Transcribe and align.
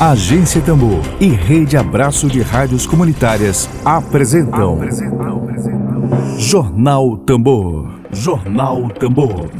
Agência 0.00 0.62
Tambor 0.62 1.02
e 1.20 1.26
Rede 1.26 1.76
Abraço 1.76 2.28
de 2.28 2.40
Rádios 2.40 2.86
Comunitárias 2.86 3.68
apresentam, 3.84 4.74
apresentam. 4.74 6.38
Jornal 6.38 7.18
Tambor. 7.18 8.00
Jornal 8.12 8.88
Tambor. 8.90 9.50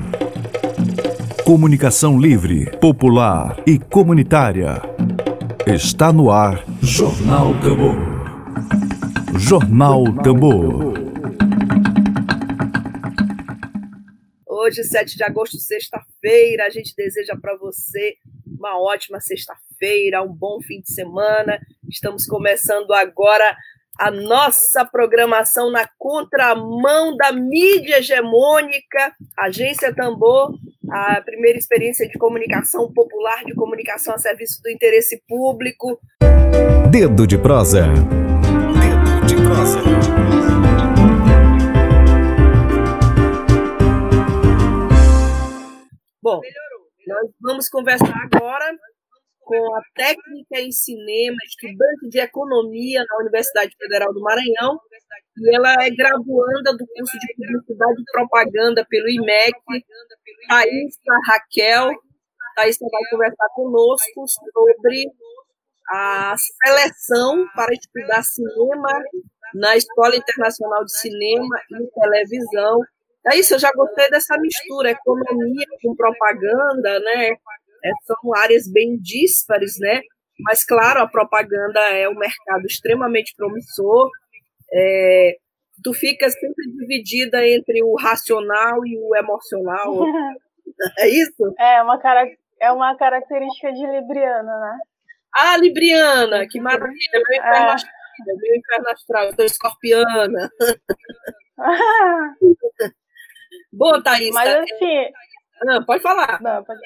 Comunicação 1.44 2.20
livre, 2.20 2.70
popular 2.78 3.60
e 3.66 3.80
comunitária. 3.80 4.80
Está 5.66 6.12
no 6.12 6.30
ar 6.30 6.64
Jornal 6.80 7.52
Tambor. 7.60 7.96
Jornal 9.40 10.04
Tambor. 10.22 10.94
Hoje, 14.46 14.84
7 14.84 15.16
de 15.16 15.24
agosto, 15.24 15.58
sexta-feira, 15.58 16.64
a 16.64 16.70
gente 16.70 16.94
deseja 16.96 17.36
para 17.36 17.56
você 17.56 18.18
uma 18.46 18.80
ótima 18.80 19.18
sexta-feira, 19.18 19.67
um 20.22 20.32
bom 20.32 20.60
fim 20.60 20.80
de 20.80 20.92
semana. 20.92 21.58
Estamos 21.88 22.26
começando 22.26 22.92
agora 22.92 23.56
a 23.98 24.10
nossa 24.10 24.84
programação 24.84 25.70
na 25.70 25.88
contramão 25.98 27.16
da 27.16 27.32
mídia 27.32 27.98
hegemônica, 27.98 29.12
Agência 29.36 29.94
Tambor, 29.94 30.52
a 30.90 31.20
primeira 31.20 31.58
experiência 31.58 32.08
de 32.08 32.18
comunicação 32.18 32.92
popular, 32.92 33.44
de 33.44 33.54
comunicação 33.54 34.14
a 34.14 34.18
serviço 34.18 34.62
do 34.62 34.70
interesse 34.70 35.22
público. 35.28 36.00
Dedo 36.90 37.26
de 37.26 37.36
prosa. 37.38 37.82
Dedo 37.82 39.26
de 39.26 39.34
prosa. 39.36 39.80
Bom, 46.22 46.40
nós 47.06 47.30
vamos 47.40 47.68
conversar 47.68 48.28
agora 48.32 48.76
com 49.48 49.74
a 49.74 49.80
técnica 49.94 50.60
em 50.60 50.70
cinema, 50.70 51.36
estudante 51.46 52.08
de 52.10 52.20
economia 52.20 53.02
na 53.08 53.18
Universidade 53.20 53.74
Federal 53.78 54.12
do 54.12 54.20
Maranhão, 54.20 54.78
e 55.38 55.56
ela 55.56 55.72
é 55.82 55.90
graduanda 55.90 56.76
do 56.76 56.86
curso 56.86 57.18
de 57.18 57.34
Publicidade 57.34 58.02
e 58.02 58.12
Propaganda 58.12 58.84
pelo 58.88 59.08
IMEC. 59.08 59.56
Thaísa 60.48 61.14
Raquel. 61.26 61.90
Thaísa 62.56 62.86
vai 62.90 63.10
conversar 63.10 63.48
conosco 63.54 64.24
sobre 64.26 65.10
a 65.90 66.34
seleção 66.36 67.46
para 67.54 67.72
estudar 67.72 68.22
cinema 68.22 69.02
na 69.54 69.76
Escola 69.76 70.14
Internacional 70.14 70.84
de 70.84 70.98
Cinema 70.98 71.56
e 71.70 72.00
Televisão 72.00 72.80
é 73.30 73.36
isso, 73.36 73.54
eu 73.54 73.58
já 73.58 73.70
gostei 73.72 74.08
dessa 74.10 74.38
mistura, 74.38 74.90
economia 74.90 75.66
com 75.82 75.94
propaganda, 75.94 76.98
né? 77.00 77.36
É, 77.84 77.90
são 78.04 78.16
áreas 78.36 78.70
bem 78.70 78.98
díspares, 79.00 79.78
né? 79.78 80.00
Mas, 80.40 80.64
claro, 80.64 81.00
a 81.00 81.08
propaganda 81.08 81.80
é 81.90 82.08
um 82.08 82.14
mercado 82.14 82.64
extremamente 82.66 83.34
promissor. 83.36 84.08
É, 84.72 85.36
tu 85.82 85.92
fica 85.92 86.28
sempre 86.28 86.64
dividida 86.78 87.44
entre 87.46 87.82
o 87.82 87.96
racional 87.96 88.86
e 88.86 88.96
o 88.98 89.16
emocional. 89.16 89.94
é 90.98 91.08
isso? 91.08 91.54
É 91.58 91.82
uma, 91.82 91.98
cara, 91.98 92.28
é 92.60 92.70
uma 92.72 92.96
característica 92.96 93.72
de 93.72 93.86
Libriana, 93.86 94.60
né? 94.60 94.78
Ah, 95.34 95.56
Libriana, 95.56 96.46
que 96.48 96.60
maravilha! 96.60 96.96
Meu 97.12 97.22
inferno 97.36 97.68
é. 97.68 97.72
astral, 97.72 97.92
meu 98.26 98.56
inferno 98.56 98.88
astral, 98.88 99.26
eu 99.26 99.34
sou 99.34 99.44
escorpiana. 99.44 100.50
Bom, 103.72 104.02
Thaís. 104.02 104.34
Mas 104.34 104.48
é, 104.48 104.60
assim. 104.60 105.12
Não, 105.64 105.84
pode 105.84 106.02
falar. 106.02 106.40
Não, 106.40 106.64
pode... 106.64 106.80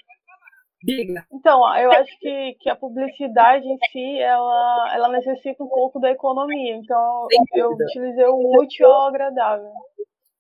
Diga. 0.85 1.25
Então, 1.33 1.61
eu 1.77 1.93
acho 1.93 2.19
que, 2.19 2.57
que 2.61 2.69
a 2.69 2.75
publicidade 2.75 3.65
em 3.65 3.79
si, 3.91 4.19
ela, 4.19 4.93
ela 4.95 5.09
necessita 5.11 5.63
um 5.63 5.69
pouco 5.69 6.01
da 6.01 6.11
economia. 6.11 6.75
Então, 6.77 7.29
eu 7.55 7.71
utilizei 7.71 8.27
o 8.27 8.61
útil 8.61 8.87
ao 8.87 9.09
agradável. 9.09 9.71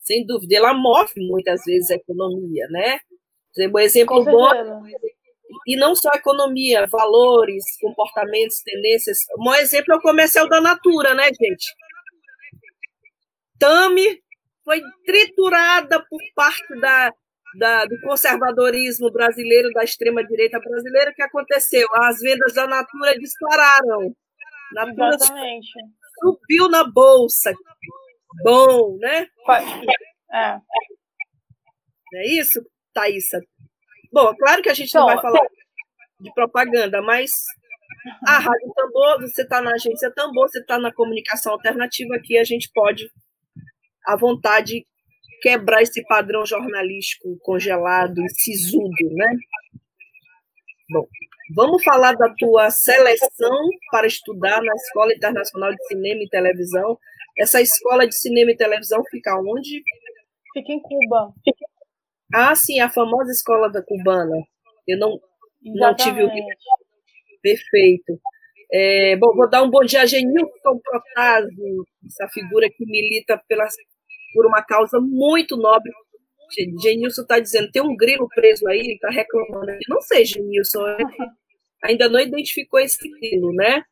Sem 0.00 0.26
dúvida. 0.26 0.56
Ela 0.56 0.74
move 0.74 1.12
muitas 1.30 1.62
vezes 1.64 1.90
a 1.92 1.94
economia, 1.94 2.66
né? 2.70 2.98
Um 3.72 3.78
exemplo 3.78 4.24
bom. 4.24 4.50
E 5.66 5.76
não 5.76 5.94
só 5.94 6.10
a 6.12 6.16
economia, 6.16 6.86
valores, 6.86 7.64
comportamentos, 7.80 8.62
tendências. 8.64 9.18
Um 9.38 9.44
bom 9.44 9.54
exemplo 9.54 9.94
é 9.94 9.96
o 9.96 10.02
comercial 10.02 10.48
da 10.48 10.60
Natura, 10.60 11.14
né, 11.14 11.26
gente? 11.26 11.72
Tami 13.60 14.20
foi 14.64 14.80
triturada 15.04 16.04
por 16.08 16.20
parte 16.34 16.80
da, 16.80 17.12
da, 17.58 17.84
do 17.84 18.00
conservadorismo 18.00 19.10
brasileiro, 19.10 19.70
da 19.72 19.84
extrema-direita 19.84 20.58
brasileira. 20.60 21.10
O 21.10 21.14
que 21.14 21.22
aconteceu? 21.22 21.86
As 21.94 22.20
vendas 22.20 22.54
da 22.54 22.66
Natura 22.66 23.18
dispararam. 23.18 24.14
Natura 24.72 25.14
Exatamente. 25.14 25.70
subiu 26.20 26.68
na 26.68 26.84
bolsa. 26.84 27.52
Bom, 28.42 28.96
né? 28.98 29.26
É. 30.32 30.58
É 32.14 32.28
isso, 32.28 32.60
Thaisa? 32.92 33.40
Bom, 34.12 34.34
claro 34.36 34.62
que 34.62 34.68
a 34.68 34.74
gente 34.74 34.90
então, 34.90 35.06
não 35.06 35.14
vai 35.14 35.20
falar 35.20 35.46
de 36.20 36.32
propaganda, 36.34 37.00
mas 37.02 37.30
a 38.26 38.38
Rádio 38.38 38.72
Tambor, 38.74 39.20
você 39.20 39.42
está 39.42 39.60
na 39.60 39.72
agência 39.72 40.10
Tambor, 40.10 40.48
você 40.48 40.60
está 40.60 40.78
na 40.78 40.92
comunicação 40.92 41.52
alternativa 41.52 42.14
aqui, 42.16 42.38
a 42.38 42.44
gente 42.44 42.70
pode 42.72 43.10
a 44.06 44.16
vontade 44.16 44.74
de 44.74 44.86
quebrar 45.42 45.82
esse 45.82 46.02
padrão 46.06 46.46
jornalístico 46.46 47.36
congelado 47.42 48.24
e 48.24 48.28
sisudo, 48.30 49.10
né? 49.10 49.36
Bom, 50.88 51.06
vamos 51.54 51.82
falar 51.82 52.12
da 52.14 52.32
tua 52.38 52.70
seleção 52.70 53.68
para 53.90 54.06
estudar 54.06 54.62
na 54.62 54.72
Escola 54.74 55.12
Internacional 55.12 55.72
de 55.72 55.86
Cinema 55.88 56.22
e 56.22 56.28
Televisão. 56.28 56.96
Essa 57.38 57.60
escola 57.60 58.06
de 58.06 58.14
cinema 58.14 58.52
e 58.52 58.56
televisão 58.56 59.02
fica 59.10 59.34
onde? 59.40 59.82
Fica 60.52 60.72
em 60.72 60.80
Cuba. 60.80 61.32
Ah, 62.32 62.54
sim, 62.54 62.78
a 62.78 62.88
famosa 62.88 63.32
escola 63.32 63.70
da 63.70 63.82
cubana. 63.82 64.36
Eu 64.86 64.98
não, 64.98 65.18
não 65.62 65.94
tive 65.96 66.22
o 66.24 66.30
perfeito. 67.42 68.20
É, 68.72 69.16
bom, 69.16 69.34
vou 69.34 69.48
dar 69.48 69.62
um 69.62 69.70
bom 69.70 69.84
dia 69.84 70.02
a 70.02 70.06
Genilson 70.06 70.80
Protásio, 70.82 71.86
essa 72.06 72.28
figura 72.28 72.70
que 72.70 72.86
milita 72.86 73.42
pela 73.46 73.66
por 74.32 74.46
uma 74.46 74.62
causa 74.62 75.00
muito 75.00 75.56
nobre. 75.56 75.90
Genilson 76.82 77.22
está 77.22 77.38
dizendo, 77.38 77.70
tem 77.70 77.82
um 77.82 77.96
grilo 77.96 78.28
preso 78.28 78.68
aí, 78.68 78.80
ele 78.80 78.94
está 78.94 79.10
reclamando. 79.10 79.72
Não 79.88 80.00
sei, 80.02 80.24
Genilson, 80.24 80.80
ainda 81.82 82.08
não 82.08 82.20
identificou 82.20 82.78
esse 82.78 83.08
grilo, 83.08 83.52
né? 83.54 83.82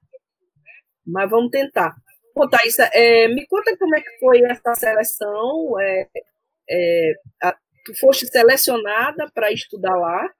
Mas 1.06 1.31
vamos 1.31 1.51
tentar. 1.51 1.95
Bom, 2.34 2.49
Thaís, 2.49 2.78
é, 2.78 3.28
me 3.28 3.47
conta 3.47 3.77
como 3.77 3.97
é 3.97 4.01
que 4.01 4.19
foi 4.19 4.41
essa 4.43 4.75
seleção. 4.75 5.81
É, 5.81 6.09
é, 6.71 7.12
a, 7.43 7.57
tu 7.84 7.99
foste 7.99 8.27
selecionada 8.27 9.31
para 9.34 9.51
estudar 9.51 9.97
lá. 9.97 10.31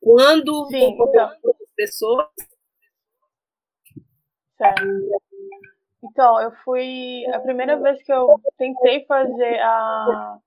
Quando 0.00 0.68
Sim, 0.70 0.94
então. 0.94 1.30
pessoas? 1.76 2.28
Certo. 4.56 4.84
Então, 6.16 6.40
eu 6.40 6.50
fui. 6.64 7.26
A 7.34 7.40
primeira 7.40 7.78
vez 7.78 8.02
que 8.02 8.10
eu 8.10 8.26
tentei 8.56 9.04
fazer 9.04 9.60
a, 9.60 10.38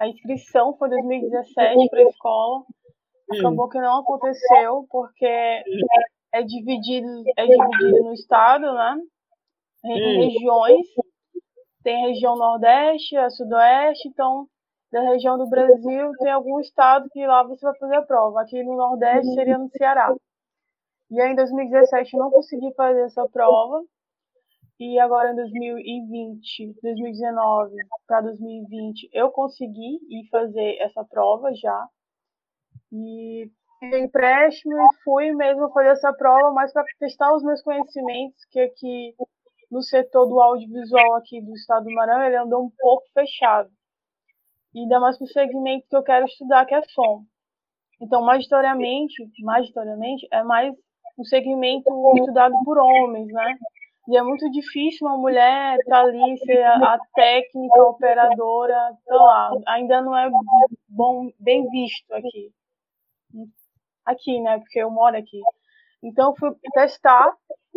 a 0.00 0.08
inscrição 0.08 0.74
foi 0.78 0.88
em 0.88 0.92
2017 0.92 1.90
para 1.90 1.98
a 2.00 2.04
escola. 2.04 2.64
Acabou 3.30 3.68
que 3.68 3.78
não 3.78 4.00
aconteceu, 4.00 4.86
porque 4.90 5.26
é 5.26 6.42
dividido, 6.42 7.24
é 7.36 7.46
dividido 7.46 8.04
no 8.04 8.14
estado, 8.14 8.72
né? 8.72 8.96
Em 9.84 10.24
regiões. 10.24 10.86
Tem 11.84 12.06
região 12.06 12.34
Nordeste, 12.34 13.14
a 13.14 13.28
Sudoeste, 13.28 14.08
então 14.08 14.46
da 14.90 15.02
região 15.02 15.36
do 15.36 15.46
Brasil 15.46 16.10
tem 16.20 16.30
algum 16.30 16.58
estado 16.60 17.08
que 17.10 17.26
lá 17.26 17.42
você 17.42 17.66
vai 17.66 17.76
fazer 17.78 17.96
a 17.96 18.02
prova. 18.02 18.40
Aqui 18.40 18.62
no 18.62 18.76
Nordeste 18.76 19.34
seria 19.34 19.58
no 19.58 19.68
Ceará. 19.68 20.14
E 21.10 21.20
aí 21.20 21.32
em 21.32 21.36
2017 21.36 22.14
eu 22.14 22.20
não 22.20 22.30
consegui 22.30 22.72
fazer 22.74 23.02
essa 23.02 23.28
prova. 23.28 23.82
E 24.80 24.98
agora 24.98 25.32
em 25.32 25.36
2020, 25.36 26.74
2019 26.82 27.74
para 28.06 28.22
2020, 28.22 29.08
eu 29.12 29.30
consegui 29.30 30.00
ir 30.08 30.28
fazer 30.30 30.76
essa 30.80 31.04
prova 31.04 31.52
já. 31.54 31.86
E 32.92 33.50
fiz 33.78 33.94
empréstimo 33.94 34.74
e 34.74 35.02
fui 35.04 35.32
mesmo 35.34 35.70
fazer 35.72 35.90
essa 35.90 36.12
prova, 36.12 36.52
mais 36.52 36.72
para 36.72 36.84
testar 36.98 37.34
os 37.34 37.42
meus 37.42 37.62
conhecimentos, 37.62 38.44
que 38.50 38.60
aqui 38.60 39.14
no 39.70 39.82
setor 39.82 40.26
do 40.26 40.40
audiovisual 40.40 41.14
aqui 41.14 41.40
do 41.40 41.54
estado 41.54 41.84
do 41.84 41.94
Maranhão, 41.94 42.24
ele 42.24 42.36
andou 42.36 42.64
um 42.64 42.70
pouco 42.78 43.04
fechado. 43.14 43.70
E 44.74 44.80
ainda 44.80 45.00
mais 45.00 45.16
para 45.16 45.24
o 45.24 45.28
segmento 45.28 45.86
que 45.88 45.96
eu 45.96 46.02
quero 46.02 46.26
estudar, 46.26 46.66
que 46.66 46.74
é 46.74 46.82
som. 46.88 47.24
Então, 48.00 48.22
majoritariamente, 48.22 49.14
majoritariamente 49.40 50.26
é 50.30 50.42
mais 50.42 50.74
um 51.18 51.24
segmento 51.24 51.88
estudado 52.18 52.54
por 52.64 52.78
homens, 52.78 53.28
né? 53.28 53.56
E 54.08 54.16
é 54.16 54.22
muito 54.22 54.50
difícil 54.50 55.06
uma 55.06 55.16
mulher 55.16 55.78
estar 55.78 56.02
tá 56.02 56.08
ali, 56.08 56.38
ser 56.38 56.62
a, 56.62 56.94
a 56.94 56.98
técnica, 57.14 57.80
a 57.80 57.88
operadora, 57.88 58.98
tá 59.06 59.14
lá. 59.14 59.50
Ainda 59.68 60.00
não 60.00 60.16
é 60.16 60.28
bom, 60.88 61.30
bem 61.38 61.68
visto 61.70 62.12
aqui. 62.12 62.50
Aqui, 64.04 64.40
né? 64.40 64.58
Porque 64.58 64.80
eu 64.80 64.90
moro 64.90 65.16
aqui. 65.16 65.40
Então, 66.02 66.30
eu 66.30 66.36
fui 66.36 66.50
testar 66.72 67.32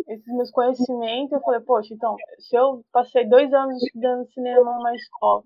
esses 0.08 0.26
meus 0.34 0.50
conhecimentos. 0.50 1.32
Eu 1.32 1.40
falei, 1.40 1.60
poxa, 1.60 1.94
então, 1.94 2.16
se 2.40 2.56
eu 2.56 2.84
passei 2.92 3.24
dois 3.28 3.52
anos 3.54 3.80
estudando 3.84 4.26
cinema 4.32 4.64
numa 4.64 4.94
escola, 4.96 5.44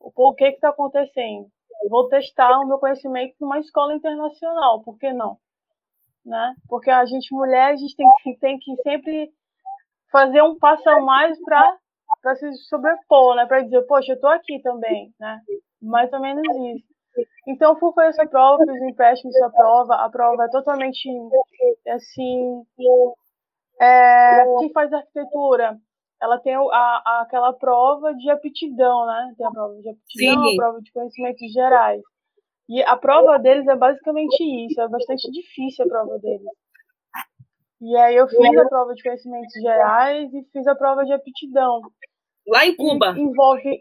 o 0.00 0.34
que 0.34 0.44
está 0.44 0.68
acontecendo? 0.68 1.48
Eu 1.82 1.88
vou 1.88 2.08
testar 2.08 2.58
o 2.58 2.66
meu 2.66 2.78
conhecimento 2.78 3.34
numa 3.40 3.58
escola 3.58 3.94
internacional, 3.94 4.82
por 4.82 4.98
que 4.98 5.12
não? 5.14 5.38
Né? 6.24 6.54
Porque 6.68 6.90
a 6.90 7.06
gente, 7.06 7.34
mulher, 7.34 7.72
a 7.72 7.76
gente 7.76 7.96
tem 7.96 8.06
que, 8.22 8.38
tem 8.38 8.58
que 8.58 8.76
sempre 8.82 9.32
fazer 10.10 10.42
um 10.42 10.58
passo 10.58 10.88
a 10.88 11.00
mais 11.00 11.38
para 11.44 12.36
se 12.36 12.52
sobrepor, 12.68 13.36
né? 13.36 13.46
Para 13.46 13.62
dizer, 13.62 13.82
poxa, 13.82 14.12
eu 14.12 14.16
estou 14.16 14.30
aqui 14.30 14.60
também, 14.62 15.12
né? 15.18 15.40
Mais 15.82 16.12
ou 16.12 16.20
menos 16.20 16.44
isso. 16.76 16.90
Então, 17.48 17.78
fui 17.78 17.92
fazer 17.92 18.08
essa 18.08 18.26
prova, 18.26 18.62
fiz 18.64 18.80
o 18.80 18.88
empréstimo 18.88 19.32
dessa 19.32 19.50
prova. 19.50 19.94
A 19.96 20.10
prova 20.10 20.44
é 20.44 20.48
totalmente, 20.48 21.08
assim... 21.88 22.62
É, 23.80 24.44
quem 24.58 24.70
faz 24.72 24.92
arquitetura, 24.92 25.74
ela 26.20 26.38
tem 26.38 26.54
a, 26.54 26.60
a, 26.60 27.22
aquela 27.22 27.52
prova 27.54 28.14
de 28.14 28.30
aptidão, 28.30 29.06
né? 29.06 29.34
Tem 29.38 29.46
a 29.46 29.50
prova 29.50 29.74
de 29.74 29.88
aptidão, 29.88 30.44
Sim. 30.44 30.52
a 30.52 30.56
prova 30.56 30.80
de 30.82 30.92
conhecimentos 30.92 31.52
gerais. 31.52 32.02
E 32.68 32.82
a 32.82 32.96
prova 32.96 33.38
deles 33.38 33.66
é 33.66 33.74
basicamente 33.74 34.66
isso, 34.66 34.80
é 34.80 34.88
bastante 34.88 35.30
difícil 35.30 35.86
a 35.86 35.88
prova 35.88 36.18
deles. 36.18 36.46
E 37.80 37.96
aí 37.96 38.16
eu 38.16 38.28
fiz 38.28 38.56
a 38.58 38.68
prova 38.68 38.94
de 38.94 39.02
conhecimentos 39.02 39.52
gerais 39.54 40.32
e 40.34 40.44
fiz 40.52 40.66
a 40.66 40.74
prova 40.74 41.04
de 41.04 41.12
aptidão. 41.12 41.80
Lá 42.46 42.66
em 42.66 42.76
Cuba? 42.76 43.14
E 43.16 43.20
envolve. 43.20 43.80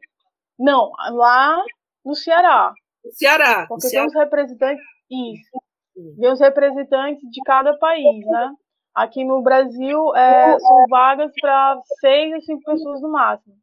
Não, 0.57 0.91
lá 1.11 1.61
no 2.05 2.15
Ceará. 2.15 2.73
No 3.03 3.11
Ceará. 3.11 3.65
Porque 3.67 3.87
Ceará. 3.87 4.07
tem 4.07 4.07
os 4.07 4.23
representantes. 4.23 4.83
Isso. 5.11 6.17
Tem 6.19 6.31
os 6.31 6.39
representantes 6.39 7.29
de 7.29 7.41
cada 7.43 7.77
país, 7.77 8.25
né? 8.25 8.53
Aqui 8.95 9.23
no 9.23 9.41
Brasil 9.41 10.15
é, 10.15 10.59
são 10.59 10.85
vagas 10.89 11.31
para 11.39 11.79
seis 11.99 12.33
a 12.33 12.41
cinco 12.41 12.63
pessoas 12.63 13.01
no 13.01 13.11
máximo. 13.11 13.55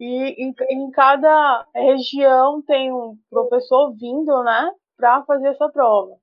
E 0.00 0.34
em, 0.42 0.54
em, 0.70 0.90
cada 0.90 1.66
região 1.74 2.60
tem 2.62 2.92
um 2.92 3.16
professor 3.30 3.94
vindo, 3.94 4.42
né, 4.42 4.70
para 4.96 5.22
fazer 5.24 5.48
essa 5.48 5.68
prova. 5.68 6.16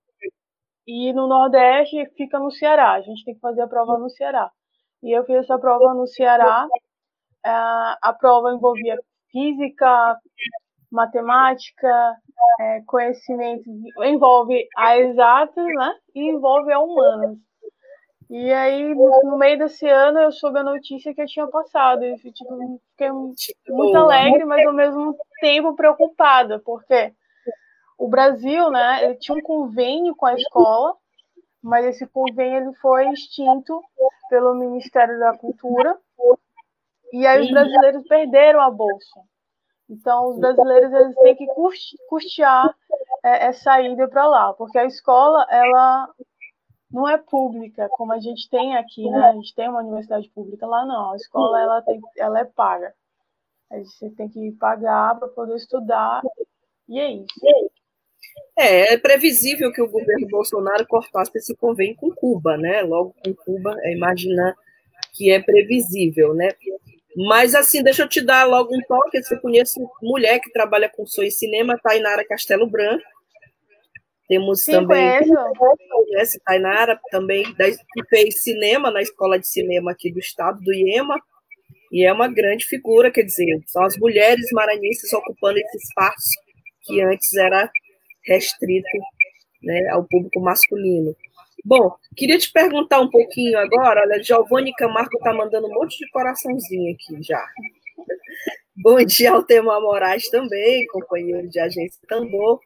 E 0.92 1.14
no 1.14 1.28
Nordeste 1.28 2.04
fica 2.18 2.40
no 2.40 2.50
Ceará. 2.50 2.94
A 2.94 3.02
gente 3.02 3.24
tem 3.24 3.36
que 3.36 3.40
fazer 3.40 3.62
a 3.62 3.68
prova 3.68 4.00
no 4.00 4.10
Ceará. 4.10 4.50
E 5.04 5.16
eu 5.16 5.24
fiz 5.24 5.36
essa 5.36 5.60
prova 5.60 5.94
no 5.94 6.08
Ceará 6.08 6.68
a 7.44 8.14
prova 8.20 8.52
envolvia 8.52 8.98
física, 9.32 10.18
matemática, 10.92 12.16
é, 12.60 12.82
conhecimento, 12.86 13.64
envolve 14.04 14.68
a 14.76 14.98
exatas, 14.98 15.66
né? 15.66 15.94
E 16.16 16.32
envolve 16.32 16.72
a 16.72 16.80
humanas. 16.80 17.38
E 18.30 18.52
aí, 18.52 18.94
no 18.94 19.38
meio 19.38 19.58
desse 19.58 19.88
ano, 19.88 20.20
eu 20.20 20.32
soube 20.32 20.60
a 20.60 20.64
notícia 20.64 21.14
que 21.14 21.22
eu 21.22 21.28
tinha 21.28 21.48
passado. 21.48 22.04
E 22.04 22.16
tipo, 22.16 22.80
fiquei 22.92 23.12
muito 23.12 23.98
alegre, 23.98 24.46
mas 24.46 24.66
ao 24.66 24.74
mesmo 24.74 25.16
tempo 25.40 25.76
preocupada, 25.76 26.60
porque 26.64 27.14
o 28.00 28.08
Brasil, 28.08 28.72
né, 28.72 29.04
ele 29.04 29.16
tinha 29.16 29.38
um 29.38 29.42
convênio 29.42 30.16
com 30.16 30.26
a 30.26 30.34
escola, 30.34 30.96
mas 31.62 31.86
esse 31.86 32.08
convênio 32.08 32.70
ele 32.70 32.74
foi 32.78 33.10
extinto 33.10 33.84
pelo 34.30 34.56
Ministério 34.56 35.20
da 35.20 35.38
Cultura 35.38 36.00
e 37.12 37.28
aí 37.28 37.42
os 37.42 37.52
brasileiros 37.52 38.08
perderam 38.08 38.62
a 38.62 38.72
bolsa. 38.72 39.20
Então, 39.90 40.30
os 40.30 40.40
brasileiros 40.40 40.94
eles 40.94 41.16
têm 41.16 41.36
que 41.36 41.48
custear 42.08 42.74
é, 43.24 43.48
essa 43.48 43.82
ida 43.82 44.08
para 44.08 44.26
lá, 44.28 44.54
porque 44.54 44.78
a 44.78 44.86
escola 44.86 45.46
ela 45.50 46.10
não 46.90 47.10
é 47.10 47.18
pública 47.18 47.90
como 47.90 48.14
a 48.14 48.20
gente 48.20 48.50
tem 48.50 48.78
aqui, 48.78 49.10
né? 49.10 49.30
A 49.30 49.34
gente 49.34 49.54
tem 49.54 49.68
uma 49.68 49.82
universidade 49.82 50.30
pública 50.30 50.66
lá 50.66 50.86
não. 50.86 51.12
A 51.12 51.16
escola 51.18 51.60
ela 51.60 51.82
tem, 51.82 52.00
ela 52.18 52.40
é 52.40 52.46
paga. 52.46 52.94
Você 53.72 54.10
tem 54.12 54.30
que 54.30 54.52
pagar 54.54 55.20
para 55.20 55.28
poder 55.28 55.56
estudar 55.56 56.22
e 56.88 57.00
é 57.00 57.12
isso. 57.12 57.28
É, 58.58 58.94
é 58.94 58.98
previsível 58.98 59.72
que 59.72 59.82
o 59.82 59.90
governo 59.90 60.28
Bolsonaro 60.28 60.86
cortasse 60.88 61.32
esse 61.36 61.56
convênio 61.56 61.96
com 61.96 62.12
Cuba, 62.12 62.58
né? 62.58 62.82
Logo 62.82 63.16
com 63.24 63.34
Cuba, 63.34 63.76
é 63.82 63.94
imaginar 63.94 64.54
que 65.14 65.32
é 65.32 65.42
previsível, 65.42 66.34
né? 66.34 66.50
Mas, 67.16 67.56
assim, 67.56 67.82
deixa 67.82 68.04
eu 68.04 68.10
te 68.10 68.22
dar 68.22 68.46
logo 68.46 68.76
um 68.76 68.82
toque. 68.88 69.22
Você 69.22 69.38
conhece 69.40 69.80
mulher 70.02 70.40
que 70.40 70.52
trabalha 70.52 70.90
com 70.90 71.06
som 71.06 71.24
e 71.24 71.32
cinema, 71.32 71.80
Tainara 71.82 72.26
Castelo 72.26 72.70
Branco. 72.70 73.04
Temos 74.28 74.64
Sim, 74.64 74.74
também. 74.74 75.20
Conhece 75.90 76.40
Tainara 76.46 77.00
também, 77.10 77.44
que 77.44 78.04
fez 78.10 78.44
cinema 78.44 78.92
na 78.92 79.02
escola 79.02 79.40
de 79.40 79.48
cinema 79.48 79.92
aqui 79.92 80.12
do 80.12 80.20
estado, 80.20 80.62
do 80.62 80.72
IEMA. 80.72 81.20
E 81.92 82.06
é 82.06 82.14
uma 82.14 82.28
grande 82.28 82.66
figura, 82.66 83.10
quer 83.10 83.24
dizer, 83.24 83.60
são 83.66 83.84
as 83.84 83.98
mulheres 83.98 84.46
maranhenses 84.52 85.12
ocupando 85.12 85.58
esse 85.58 85.78
espaço 85.78 86.30
que 86.84 87.02
antes 87.02 87.36
era 87.36 87.70
restrito 88.24 88.98
né, 89.64 89.88
ao 89.92 90.04
público 90.06 90.40
masculino. 90.40 91.16
Bom, 91.64 91.94
queria 92.16 92.38
te 92.38 92.52
perguntar 92.52 93.02
um 93.02 93.10
pouquinho 93.10 93.58
agora. 93.60 94.02
Olha, 94.02 94.24
Giovanni 94.24 94.74
Camargo 94.74 95.18
está 95.18 95.34
mandando 95.34 95.68
um 95.68 95.74
monte 95.74 95.98
de 95.98 96.10
coraçãozinho 96.10 96.94
aqui 96.94 97.22
já. 97.22 97.44
Bom 98.82 99.04
dia, 99.04 99.32
Altemar 99.32 99.82
Moraes 99.82 100.30
também, 100.30 100.88
companheiro 100.88 101.50
de 101.50 101.60
agência 101.60 102.00
Tambor. 102.08 102.62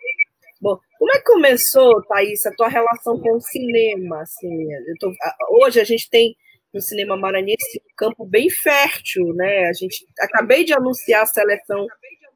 Bom, 0.62 0.78
como 1.00 1.12
é 1.12 1.18
que 1.18 1.24
começou, 1.24 2.04
Thaís, 2.04 2.46
a 2.46 2.52
tua 2.52 2.68
relação 2.68 3.20
com 3.20 3.36
o 3.36 3.42
cinema? 3.42 4.22
Assim, 4.22 4.68
tô, 5.00 5.12
hoje 5.50 5.82
a 5.82 5.84
gente 5.84 6.10
tem 6.10 6.36
no 6.74 6.80
cinema 6.82 7.18
maranhense 7.18 7.80
um 7.80 7.96
campo 7.98 8.26
bem 8.26 8.50
fértil, 8.50 9.34
né? 9.34 9.66
A 9.68 9.74
gente 9.74 10.08
acabei 10.20 10.64
de 10.64 10.74
anunciar 10.74 11.24
a 11.24 11.26
seleção 11.26 11.86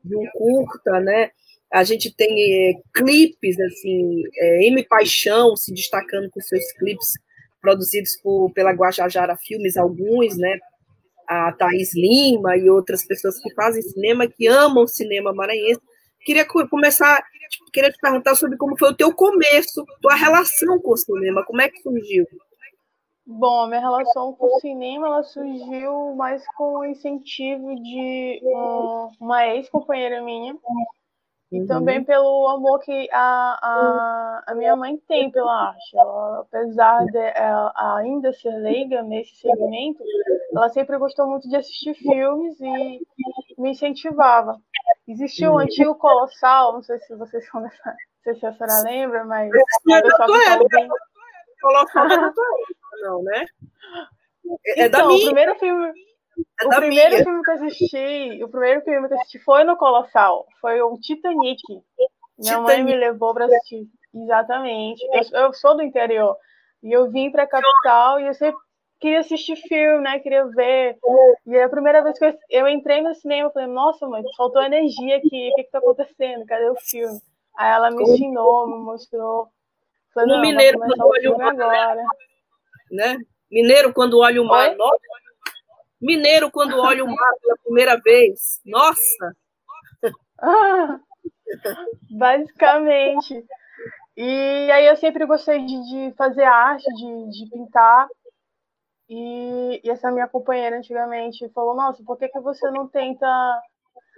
de 0.03 0.15
um 0.15 0.25
curta, 0.33 0.99
né? 0.99 1.31
A 1.71 1.83
gente 1.83 2.15
tem 2.15 2.29
é, 2.29 2.73
clipes, 2.93 3.59
assim, 3.59 4.23
é, 4.35 4.67
M. 4.67 4.83
Paixão 4.87 5.55
se 5.55 5.73
destacando 5.73 6.29
com 6.31 6.39
seus 6.39 6.71
clipes 6.73 7.07
produzidos 7.61 8.15
por, 8.21 8.51
pela 8.53 8.71
Guajajara 8.71 9.35
Filmes, 9.37 9.75
alguns, 9.75 10.37
né? 10.37 10.57
A 11.27 11.51
Thaís 11.51 11.93
Lima 11.93 12.55
e 12.55 12.69
outras 12.69 13.05
pessoas 13.05 13.37
que 13.39 13.53
fazem 13.53 13.81
cinema, 13.81 14.27
que 14.27 14.47
amam 14.47 14.87
cinema 14.87 15.33
maranhense. 15.33 15.81
Queria 16.21 16.45
começar, 16.45 17.21
tipo, 17.49 17.65
queria 17.71 17.91
te 17.91 17.97
perguntar 17.99 18.35
sobre 18.35 18.57
como 18.57 18.77
foi 18.77 18.91
o 18.91 18.95
teu 18.95 19.13
começo, 19.13 19.85
tua 20.01 20.15
relação 20.15 20.79
com 20.79 20.91
o 20.91 20.97
cinema, 20.97 21.43
como 21.45 21.61
é 21.61 21.69
que 21.69 21.81
surgiu? 21.81 22.25
Bom, 23.25 23.63
a 23.63 23.67
minha 23.67 23.81
relação 23.81 24.33
com 24.33 24.45
o 24.45 24.59
cinema 24.61 25.07
ela 25.07 25.23
surgiu 25.23 26.15
mais 26.15 26.41
com 26.55 26.79
o 26.79 26.85
incentivo 26.85 27.75
de 27.75 28.39
um, 28.41 29.09
uma 29.19 29.45
ex-companheira 29.47 30.21
minha, 30.21 30.55
e 31.51 31.61
uhum. 31.61 31.67
também 31.67 32.03
pelo 32.03 32.47
amor 32.49 32.79
que 32.79 33.07
a, 33.11 33.59
a, 33.61 34.43
a 34.47 34.55
minha 34.55 34.75
mãe 34.75 34.97
tem 35.07 35.31
pela 35.31 35.69
arte. 35.69 35.97
Ela, 35.97 36.41
apesar 36.41 37.05
de 37.05 37.17
ela 37.17 37.73
ainda 37.97 38.33
ser 38.33 38.51
leiga 38.57 39.01
nesse 39.01 39.35
segmento, 39.37 40.03
ela 40.53 40.67
sempre 40.69 40.97
gostou 40.97 41.25
muito 41.27 41.47
de 41.47 41.55
assistir 41.55 41.93
filmes 41.93 42.59
e 42.59 42.99
me 43.57 43.71
incentivava. 43.71 44.57
Existia 45.07 45.49
um 45.49 45.53
uhum. 45.53 45.59
antigo 45.59 45.95
Colossal, 45.95 46.73
não 46.73 46.83
sei 46.83 46.99
se 46.99 47.15
vocês 47.15 47.47
vão 47.53 47.61
nessa, 47.61 47.91
não 47.91 47.95
sei 48.23 48.35
se 48.35 48.45
a 48.45 48.53
senhora 48.53 48.83
lembra, 48.83 49.23
mas. 49.23 49.49
Colossal 51.61 52.07
não, 53.01 53.23
né? 53.23 53.45
É, 54.65 54.81
é 54.81 54.85
então, 54.87 55.01
da 55.01 55.07
minha. 55.07 55.19
o 55.19 55.25
primeiro 55.25 55.55
filme 55.55 55.93
é 56.61 56.65
o 56.65 56.69
primeiro 56.69 57.11
minha. 57.11 57.23
filme 57.23 57.43
que 57.43 57.51
eu 57.51 57.55
assisti, 57.55 58.43
o 58.43 58.49
primeiro 58.49 58.81
filme 58.81 59.07
que 59.07 59.13
eu 59.13 59.17
assisti 59.19 59.39
foi 59.39 59.63
no 59.63 59.77
Colossal, 59.77 60.45
foi 60.61 60.81
o 60.81 60.97
Titanic. 60.99 61.61
Minha 62.37 62.59
Titanic. 62.59 62.63
mãe 62.63 62.83
me 62.83 62.95
levou 62.95 63.33
para 63.33 63.45
assistir. 63.45 63.87
Exatamente. 64.13 65.03
Eu, 65.13 65.41
eu, 65.41 65.53
sou 65.53 65.75
do 65.75 65.83
interior 65.83 66.35
e 66.81 66.91
eu 66.91 67.09
vim 67.09 67.31
para 67.31 67.43
a 67.43 67.47
capital 67.47 68.19
e 68.19 68.27
eu 68.27 68.33
sempre 68.33 68.59
queria 68.99 69.19
assistir 69.19 69.55
filme, 69.55 70.01
né? 70.03 70.19
Queria 70.19 70.45
ver. 70.45 70.97
E 71.45 71.55
é 71.55 71.63
a 71.63 71.69
primeira 71.69 72.03
vez 72.03 72.17
que 72.17 72.25
eu, 72.25 72.33
eu 72.49 72.67
entrei 72.67 73.01
no 73.01 73.13
cinema, 73.15 73.47
eu 73.47 73.53
falei, 73.53 73.67
nossa, 73.67 74.07
mãe, 74.07 74.23
faltou 74.35 74.61
energia 74.61 75.17
aqui, 75.17 75.49
o 75.51 75.55
que 75.55 75.61
está 75.61 75.79
acontecendo? 75.79 76.45
Cadê 76.45 76.69
o 76.69 76.75
filme? 76.75 77.19
Aí 77.57 77.71
ela 77.71 77.89
me 77.91 78.03
ensinou, 78.03 78.67
me 78.67 78.77
mostrou. 78.83 79.47
Falei, 80.13 80.35
no 80.35 80.41
Mineiro, 80.41 80.79
quando 80.79 81.01
olha 81.01 81.31
o 81.31 81.37
mar, 81.37 81.51
agora. 81.51 82.03
Né? 82.91 83.17
Mineiro, 83.51 83.93
quando 83.93 84.19
olha 84.19 84.41
o 84.41 84.45
mar, 84.45 84.75
Mineiro, 86.01 86.51
quando 86.51 86.79
olha 86.79 87.03
o 87.03 87.07
mar 87.07 87.33
pela 87.41 87.57
primeira 87.63 87.97
vez. 87.97 88.59
Nossa! 88.65 89.35
Ah, 90.39 90.99
basicamente. 92.11 93.45
E 94.15 94.71
aí 94.71 94.85
eu 94.87 94.95
sempre 94.97 95.25
gostei 95.25 95.63
de, 95.65 95.89
de 95.89 96.15
fazer 96.15 96.43
arte, 96.43 96.85
de, 96.93 97.29
de 97.29 97.49
pintar. 97.49 98.07
E, 99.09 99.81
e, 99.83 99.89
essa 99.89 100.11
minha 100.11 100.27
companheira 100.27 100.77
antigamente 100.77 101.47
falou, 101.49 101.75
nossa, 101.75 102.03
por 102.03 102.17
que, 102.17 102.27
que 102.27 102.39
você 102.39 102.69
não 102.71 102.87
tenta 102.87 103.25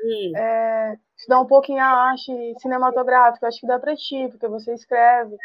hum. 0.03 0.37
é, 0.37 0.97
estudar 1.15 1.41
um 1.41 1.45
pouquinho 1.45 1.81
a 1.81 2.09
arte 2.09 2.31
cinematográfica? 2.59 3.47
Acho 3.47 3.59
que 3.59 3.67
dá 3.67 3.77
para 3.77 3.95
ti, 3.95 4.27
porque 4.29 4.47
você 4.47 4.73
escreve. 4.73 5.35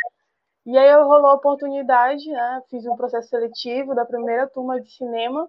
E 0.65 0.79
aí 0.79 0.89
eu 0.89 1.05
rolou 1.05 1.27
a 1.27 1.35
oportunidade, 1.35 2.27
né? 2.31 2.63
Fiz 2.71 2.87
um 2.87 2.97
processo 2.97 3.29
seletivo 3.29 3.95
da 3.95 4.07
primeira 4.07 4.47
turma 4.47 4.81
de 4.81 4.91
cinema. 4.91 5.49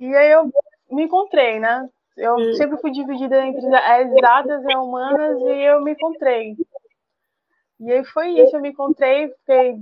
E 0.00 0.16
aí 0.16 0.32
eu 0.32 0.50
me 0.90 1.04
encontrei, 1.04 1.60
né? 1.60 1.88
Eu 2.16 2.34
hum. 2.34 2.54
sempre 2.54 2.80
fui 2.80 2.90
dividida 2.90 3.46
entre 3.46 3.66
as 3.76 4.10
exatas 4.10 4.64
e 4.66 4.76
humanas 4.76 5.40
e 5.42 5.62
eu 5.62 5.82
me 5.82 5.92
encontrei. 5.92 6.56
E 7.78 7.92
aí 7.92 8.04
foi 8.04 8.28
isso, 8.30 8.56
eu 8.56 8.60
me 8.60 8.70
encontrei, 8.70 9.28
fiquei, 9.28 9.74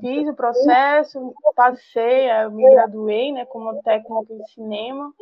fiz 0.00 0.28
o 0.28 0.34
processo, 0.34 1.32
passei, 1.54 2.28
eu 2.42 2.50
me 2.50 2.68
graduei, 2.68 3.32
né, 3.32 3.44
como 3.44 3.80
técnica 3.82 4.34
de 4.34 4.52
cinema. 4.52 5.12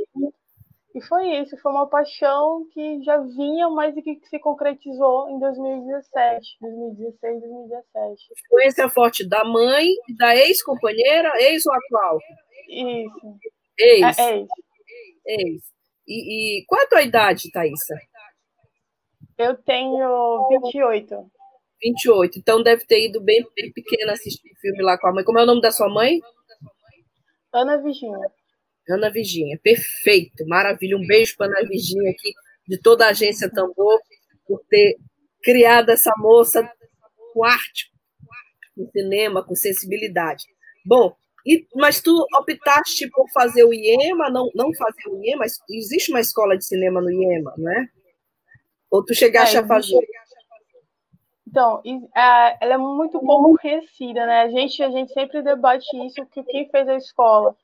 E 0.94 1.00
foi 1.02 1.28
isso, 1.38 1.56
foi 1.58 1.72
uma 1.72 1.86
paixão 1.86 2.66
que 2.72 3.02
já 3.02 3.18
vinha, 3.18 3.68
mas 3.68 3.94
que 3.94 4.20
se 4.24 4.38
concretizou 4.38 5.28
em 5.28 5.38
2017, 5.38 6.56
2016, 6.60 7.40
2017. 7.40 8.22
Influência 8.46 8.88
forte 8.88 9.28
da 9.28 9.44
mãe, 9.44 9.88
da 10.18 10.34
ex-companheira, 10.36 11.32
ex 11.36 11.66
ou 11.66 11.74
atual? 11.74 12.18
Isso. 12.68 13.38
Ex. 13.78 14.18
É, 14.18 14.36
ex. 14.36 14.48
Ex. 15.26 15.62
E, 16.06 16.60
e 16.60 16.64
qual 16.66 16.80
é 16.80 16.84
a 16.84 16.88
tua 16.88 17.02
idade, 17.02 17.50
Thaisa? 17.50 17.96
Eu 19.38 19.56
tenho 19.56 20.48
28. 20.48 21.30
28. 21.82 22.38
Então 22.38 22.62
deve 22.62 22.84
ter 22.84 23.08
ido 23.08 23.20
bem, 23.20 23.44
bem 23.56 23.72
pequena 23.72 24.12
assistir 24.12 24.54
filme 24.60 24.82
lá 24.82 24.98
com 24.98 25.08
a 25.08 25.12
mãe. 25.12 25.24
Como 25.24 25.38
é 25.38 25.42
o 25.42 25.46
nome 25.46 25.60
da 25.60 25.70
sua 25.70 25.88
mãe? 25.88 26.20
Ana 27.52 27.76
Virginia. 27.76 28.30
Ana 28.88 29.10
Virginia, 29.10 29.58
perfeito, 29.62 30.46
maravilha. 30.46 30.96
Um 30.96 31.06
beijo 31.06 31.36
para 31.36 31.46
Ana 31.46 31.68
Virginia 31.68 32.10
aqui, 32.10 32.32
de 32.66 32.78
toda 32.80 33.06
a 33.06 33.10
agência 33.10 33.50
Tambor, 33.50 34.00
por 34.46 34.60
ter 34.68 34.96
criado 35.42 35.90
essa 35.90 36.12
moça 36.18 36.68
com 37.32 37.44
arte, 37.44 37.90
com 38.74 38.86
cinema, 38.90 39.44
com 39.44 39.54
sensibilidade. 39.54 40.44
Bom, 40.84 41.14
e, 41.46 41.66
mas 41.74 42.00
tu 42.00 42.26
optaste 42.38 43.08
por 43.10 43.28
fazer 43.30 43.64
o 43.64 43.72
IEMA, 43.72 44.30
não, 44.30 44.50
não 44.54 44.72
fazer 44.74 45.08
o 45.08 45.22
IEMA, 45.22 45.40
mas 45.40 45.58
existe 45.70 46.10
uma 46.10 46.20
escola 46.20 46.56
de 46.56 46.64
cinema 46.64 47.00
no 47.00 47.10
IEMA, 47.10 47.54
não 47.58 47.72
é? 47.72 47.88
Ou 48.90 49.04
tu 49.04 49.14
chegaste 49.14 49.56
é, 49.56 49.60
a 49.60 49.66
fazer? 49.66 49.98
Então, 51.46 51.82
ela 52.14 52.74
é 52.74 52.78
muito 52.78 53.20
pouco 53.20 53.58
conhecida, 53.60 54.24
né? 54.24 54.42
A 54.42 54.48
gente, 54.48 54.82
a 54.82 54.90
gente 54.90 55.12
sempre 55.12 55.42
debate 55.42 55.86
isso, 56.06 56.24
que 56.26 56.42
quem 56.44 56.68
fez 56.70 56.88
a 56.88 56.96
escola. 56.96 57.54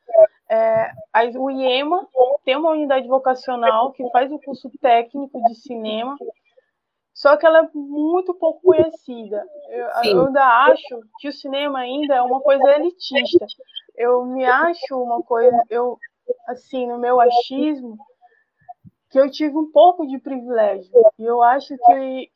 É, 0.50 0.90
o 1.36 1.50
IEMA 1.50 2.06
tem 2.44 2.56
uma 2.56 2.70
unidade 2.70 3.06
vocacional 3.06 3.92
que 3.92 4.08
faz 4.10 4.30
o 4.32 4.38
curso 4.38 4.70
técnico 4.80 5.40
de 5.48 5.54
cinema, 5.54 6.16
só 7.18 7.36
que 7.36 7.44
ela 7.44 7.58
é 7.58 7.68
muito 7.74 8.32
pouco 8.32 8.60
conhecida. 8.62 9.44
Eu, 9.70 9.86
eu, 10.04 10.26
ainda 10.26 10.40
acho 10.66 11.00
que 11.18 11.26
o 11.26 11.32
cinema 11.32 11.80
ainda 11.80 12.14
é 12.14 12.22
uma 12.22 12.40
coisa 12.40 12.76
elitista. 12.76 13.44
Eu 13.96 14.24
me 14.24 14.44
acho 14.44 15.02
uma 15.02 15.20
coisa, 15.24 15.60
eu 15.68 15.98
assim, 16.46 16.86
no 16.86 16.96
meu 16.96 17.20
achismo, 17.20 17.98
que 19.10 19.18
eu 19.18 19.28
tive 19.28 19.56
um 19.58 19.68
pouco 19.72 20.06
de 20.06 20.20
privilégio. 20.20 20.92
E 21.18 21.24
eu 21.24 21.42
acho 21.42 21.76
que 21.76 22.30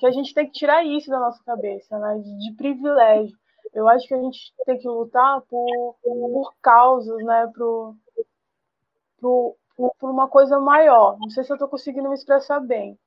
que 0.00 0.06
a 0.06 0.10
gente 0.10 0.32
tem 0.32 0.46
que 0.46 0.52
tirar 0.52 0.82
isso 0.82 1.10
da 1.10 1.20
nossa 1.20 1.44
cabeça, 1.44 1.98
né? 1.98 2.18
De, 2.18 2.38
de 2.38 2.56
privilégio. 2.56 3.36
Eu 3.74 3.86
acho 3.86 4.08
que 4.08 4.14
a 4.14 4.22
gente 4.22 4.54
tem 4.64 4.78
que 4.78 4.88
lutar 4.88 5.42
por, 5.42 5.94
por 6.02 6.54
causas, 6.62 7.22
né? 7.22 7.52
Por, 7.54 7.94
por, 9.20 9.56
por 9.76 10.10
uma 10.10 10.26
coisa 10.26 10.58
maior. 10.58 11.18
Não 11.18 11.28
sei 11.28 11.44
se 11.44 11.52
eu 11.52 11.56
estou 11.56 11.68
conseguindo 11.68 12.08
me 12.08 12.14
expressar 12.14 12.60
bem. 12.60 12.98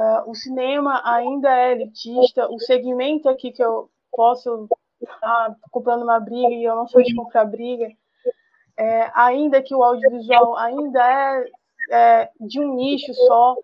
Uh, 0.00 0.30
o 0.30 0.34
cinema 0.34 1.02
ainda 1.04 1.54
é 1.54 1.72
elitista. 1.72 2.48
O 2.50 2.58
segmento 2.58 3.28
aqui 3.28 3.52
que 3.52 3.62
eu 3.62 3.90
posso 4.10 4.66
estar 4.98 5.54
comprando 5.70 6.04
uma 6.04 6.18
briga 6.18 6.54
e 6.54 6.64
eu 6.64 6.74
não 6.74 6.86
sou 6.86 7.02
de 7.02 7.14
comprar 7.14 7.44
briga, 7.44 7.86
é, 8.78 9.10
ainda 9.14 9.60
que 9.60 9.74
o 9.74 9.82
audiovisual 9.82 10.56
ainda 10.56 11.00
é, 11.02 11.44
é 11.90 12.30
de 12.40 12.60
um 12.60 12.74
nicho 12.76 13.12
só, 13.12 13.56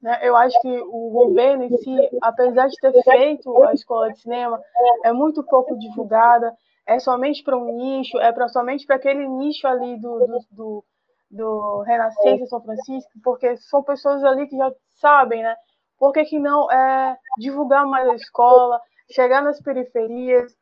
né? 0.00 0.20
Eu 0.22 0.34
acho 0.36 0.58
que 0.62 0.80
o 0.80 1.10
governo 1.10 1.64
em 1.64 1.76
si, 1.76 1.94
apesar 2.22 2.68
de 2.68 2.76
ter 2.80 3.02
feito 3.02 3.62
a 3.62 3.74
escola 3.74 4.10
de 4.10 4.20
cinema, 4.20 4.58
é 5.04 5.12
muito 5.12 5.44
pouco 5.44 5.78
divulgada, 5.78 6.56
é 6.86 6.98
somente 6.98 7.44
para 7.44 7.58
um 7.58 7.76
nicho, 7.76 8.18
é 8.18 8.32
pra, 8.32 8.48
somente 8.48 8.86
para 8.86 8.96
aquele 8.96 9.28
nicho 9.28 9.66
ali 9.66 10.00
do, 10.00 10.18
do, 10.26 10.38
do, 10.50 10.84
do 11.32 11.80
Renascença 11.80 12.46
São 12.46 12.60
Francisco, 12.60 13.10
porque 13.24 13.56
são 13.56 13.82
pessoas 13.82 14.22
ali 14.22 14.46
que 14.46 14.56
já 14.56 14.70
sabem, 14.96 15.42
né? 15.42 15.56
Por 15.98 16.12
que, 16.12 16.24
que 16.24 16.38
não 16.38 16.70
é, 16.70 17.16
divulgar 17.38 17.86
mais 17.86 18.08
a 18.08 18.14
escola, 18.14 18.80
chegar 19.10 19.42
nas 19.42 19.60
periferias? 19.60 20.54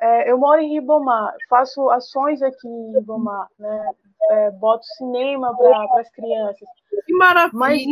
É, 0.00 0.30
eu 0.30 0.36
moro 0.36 0.60
em 0.60 0.74
Ribomar, 0.74 1.34
faço 1.48 1.88
ações 1.88 2.42
aqui 2.42 2.68
em 2.68 2.92
Ribomar, 2.92 3.48
né? 3.58 3.90
É, 4.30 4.50
boto 4.50 4.84
cinema 4.96 5.56
para 5.56 6.00
as 6.00 6.10
crianças. 6.10 6.68
Que 7.06 7.14
maravilha! 7.14 7.58
Mas, 7.58 7.84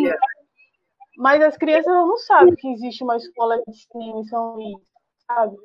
mas 1.17 1.43
as 1.43 1.57
crianças 1.57 1.93
não 1.93 2.19
sabem 2.19 2.55
que 2.55 2.69
existe 2.69 3.03
uma 3.03 3.17
escola 3.17 3.63
de 3.67 3.73
cinema 3.73 4.21
em 4.21 4.25
São 4.25 4.55
Luís, 4.55 4.83
sabe? 5.27 5.57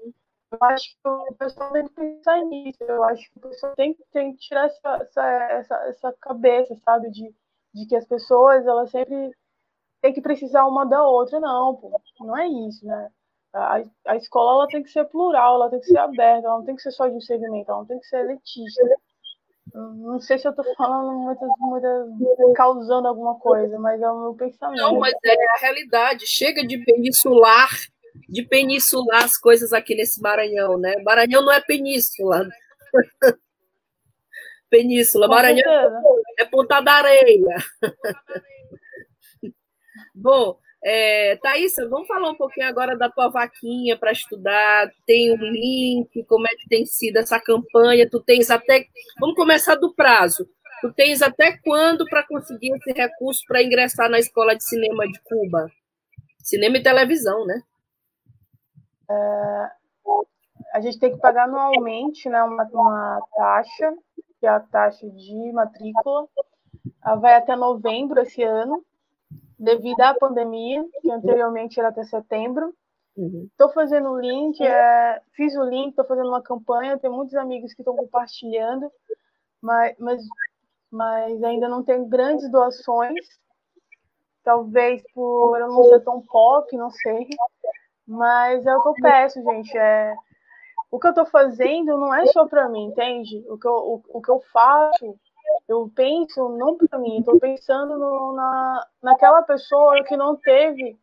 Eu 0.52 0.58
acho 0.62 0.90
que 0.90 1.08
o 1.08 1.34
pessoal 1.36 1.72
tem 1.72 1.88
que 1.88 1.94
pensar 1.94 2.44
nisso. 2.46 2.84
Eu 2.84 3.04
acho 3.06 3.32
que 3.32 3.38
o 3.38 3.42
pessoal 3.42 3.74
tem, 3.76 3.98
tem 4.12 4.34
que 4.34 4.40
tirar 4.40 4.66
essa, 4.66 4.98
essa, 5.02 5.24
essa, 5.52 5.76
essa 5.88 6.14
cabeça, 6.22 6.76
sabe? 6.84 7.10
De, 7.10 7.34
de 7.74 7.86
que 7.86 7.96
as 7.96 8.06
pessoas, 8.06 8.66
elas 8.66 8.92
sempre 8.92 9.32
têm 10.02 10.14
que 10.14 10.22
precisar 10.22 10.66
uma 10.66 10.86
da 10.86 11.04
outra. 11.04 11.40
Não, 11.40 11.76
pô. 11.76 12.02
Não 12.20 12.38
é 12.38 12.48
isso, 12.48 12.86
né? 12.86 13.10
A, 13.54 13.84
a 14.08 14.16
escola 14.16 14.64
ela 14.64 14.68
tem 14.68 14.84
que 14.84 14.90
ser 14.90 15.06
plural, 15.06 15.56
ela 15.56 15.70
tem 15.70 15.80
que 15.80 15.88
ser 15.88 15.98
aberta, 15.98 16.48
ela 16.48 16.58
não 16.58 16.66
tem 16.66 16.76
que 16.76 16.82
ser 16.82 16.92
só 16.92 17.08
de 17.08 17.16
um 17.16 17.22
segmento, 17.22 17.70
ela 17.70 17.80
não 17.80 17.86
tem 17.86 18.00
que 18.00 18.08
ser 18.08 18.20
elitista. 18.26 18.82
Não 19.74 20.20
sei 20.20 20.38
se 20.38 20.48
eu 20.48 20.56
tô 20.56 20.64
falando 20.76 21.12
muitas, 21.18 21.50
muitas, 21.60 22.54
causando 22.56 23.08
alguma 23.08 23.40
coisa, 23.40 23.78
mas 23.80 24.02
é 24.02 24.10
o 24.10 24.22
meu 24.22 24.34
pensamento. 24.34 24.80
Não, 24.80 25.00
mas 25.00 25.14
é 25.24 25.34
a 25.34 25.62
realidade. 25.62 26.26
Chega 26.28 26.66
de 26.66 26.78
peninsular, 26.84 27.70
de 28.28 28.44
peninsular 28.44 29.24
as 29.24 29.38
coisas 29.38 29.74
aqui 29.74 29.96
nesse 29.96 30.22
Maranhão, 30.22 30.78
né? 30.78 30.96
Maranhão 31.04 31.44
não 31.44 31.52
é 31.52 31.62
península. 31.62 32.48
península. 34.70 35.28
Maranhão 35.28 36.02
é 36.40 36.46
Ponta 36.46 36.82
da 36.82 36.94
Areia. 36.94 37.56
Bom, 40.16 40.58
é, 40.84 41.36
Thaisa, 41.38 41.88
vamos 41.88 42.08
falar 42.08 42.32
um 42.32 42.36
pouquinho 42.36 42.68
agora 42.68 42.98
da 42.98 43.10
tua 43.10 43.30
vaquinha 43.30 43.98
para 43.98 44.12
estudar. 44.12 44.92
Tem 45.06 45.32
um 45.32 45.44
link, 45.44 46.24
como 46.26 46.48
é 46.48 46.52
que 46.56 46.68
tem 46.68 46.86
sido 46.86 47.18
essa 47.18 47.40
campanha? 47.40 48.10
Tu 48.10 48.20
tens 48.22 48.50
até. 48.50 48.86
Vamos 49.20 49.36
começar 49.36 49.76
do 49.76 49.94
prazo. 49.94 50.48
Tu 50.82 50.92
tens 50.94 51.22
até 51.22 51.58
quando 51.64 52.06
para 52.06 52.26
conseguir 52.26 52.74
esse 52.76 52.92
recurso 52.94 53.44
para 53.48 53.62
ingressar 53.62 54.10
na 54.10 54.18
escola 54.18 54.56
de 54.56 54.64
cinema 54.64 55.08
de 55.08 55.20
Cuba? 55.24 55.72
Cinema 56.40 56.78
e 56.78 56.84
televisão, 56.84 57.46
né? 57.46 57.62
É, 59.12 59.72
a 60.74 60.80
gente 60.80 61.00
tem 61.00 61.12
que 61.12 61.20
pagar 61.20 61.46
anualmente 61.46 62.30
né, 62.30 62.42
uma, 62.44 62.64
uma 62.72 63.22
taxa, 63.36 63.94
que 64.40 64.46
é 64.46 64.50
a 64.50 64.60
taxa 64.60 65.10
de 65.10 65.52
matrícula. 65.52 66.28
Ela 67.04 67.16
vai 67.16 67.36
até 67.36 67.56
novembro 67.56 68.22
esse 68.22 68.42
ano 68.44 68.84
devido 69.60 70.02
à 70.02 70.16
pandemia, 70.16 70.84
que 71.02 71.12
anteriormente 71.12 71.80
era 71.80 71.90
até 71.90 72.04
setembro. 72.04 72.74
Estou 73.16 73.68
uhum. 73.68 73.74
fazendo 73.74 74.10
o 74.10 74.20
link, 74.20 74.60
é, 74.64 75.22
fiz 75.34 75.56
o 75.56 75.64
link, 75.64 75.90
estou 75.90 76.06
fazendo 76.06 76.30
uma 76.30 76.42
campanha, 76.42 76.98
tenho 76.98 77.14
muitos 77.14 77.36
amigos 77.36 77.74
que 77.74 77.82
estão 77.82 77.96
compartilhando, 77.96 78.90
mas, 79.62 79.96
mas, 80.00 80.24
mas 80.90 81.44
ainda 81.44 81.68
não 81.68 81.84
tenho 81.84 82.06
grandes 82.06 82.50
doações, 82.50 83.28
talvez 84.44 85.04
por 85.14 85.60
eu 85.60 85.68
não 85.68 85.84
ser 85.84 86.00
tão 86.00 86.22
pop, 86.22 86.76
não 86.76 86.90
sei, 86.90 87.28
mas 88.08 88.66
é 88.66 88.76
o 88.76 88.82
que 88.82 88.90
eu 88.90 88.94
peço, 89.02 89.42
gente, 89.42 89.78
é, 89.78 90.14
o 90.92 91.00
que 91.00 91.08
eu 91.08 91.12
estou 91.12 91.26
fazendo 91.26 91.98
não 91.98 92.14
é 92.14 92.26
só 92.28 92.48
para 92.48 92.70
mim, 92.70 92.86
entende? 92.86 93.44
O 93.48 93.58
que 93.58 93.68
eu, 93.68 93.74
o, 93.74 94.04
o 94.10 94.22
que 94.22 94.30
eu 94.30 94.40
faço 94.52 95.18
eu 95.68 95.90
penso 95.96 96.50
não 96.50 96.78
para 96.78 97.00
mim, 97.00 97.20
estou 97.20 97.40
pensando 97.40 97.98
no, 97.98 98.34
na, 98.34 98.88
naquela 99.02 99.42
pessoa 99.44 100.04
que 100.04 100.18
não 100.18 100.36
teve 100.36 100.98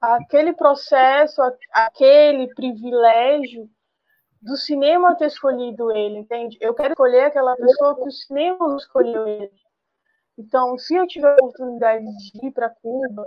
aquele 0.00 0.52
processo, 0.52 1.40
aquele 1.72 2.52
privilégio 2.54 3.68
do 4.40 4.56
cinema 4.56 5.14
ter 5.16 5.26
escolhido 5.26 5.92
ele, 5.92 6.18
entende? 6.18 6.56
Eu 6.60 6.74
quero 6.74 6.92
escolher 6.92 7.26
aquela 7.26 7.54
pessoa 7.56 7.94
que 7.94 8.08
o 8.08 8.10
cinema 8.10 8.68
não 8.68 8.76
escolheu 8.76 9.26
ele. 9.28 9.52
Então, 10.38 10.78
se 10.78 10.94
eu 10.94 11.06
tiver 11.06 11.30
a 11.30 11.34
oportunidade 11.34 12.04
de 12.04 12.46
ir 12.46 12.50
para 12.50 12.70
Cuba, 12.70 13.26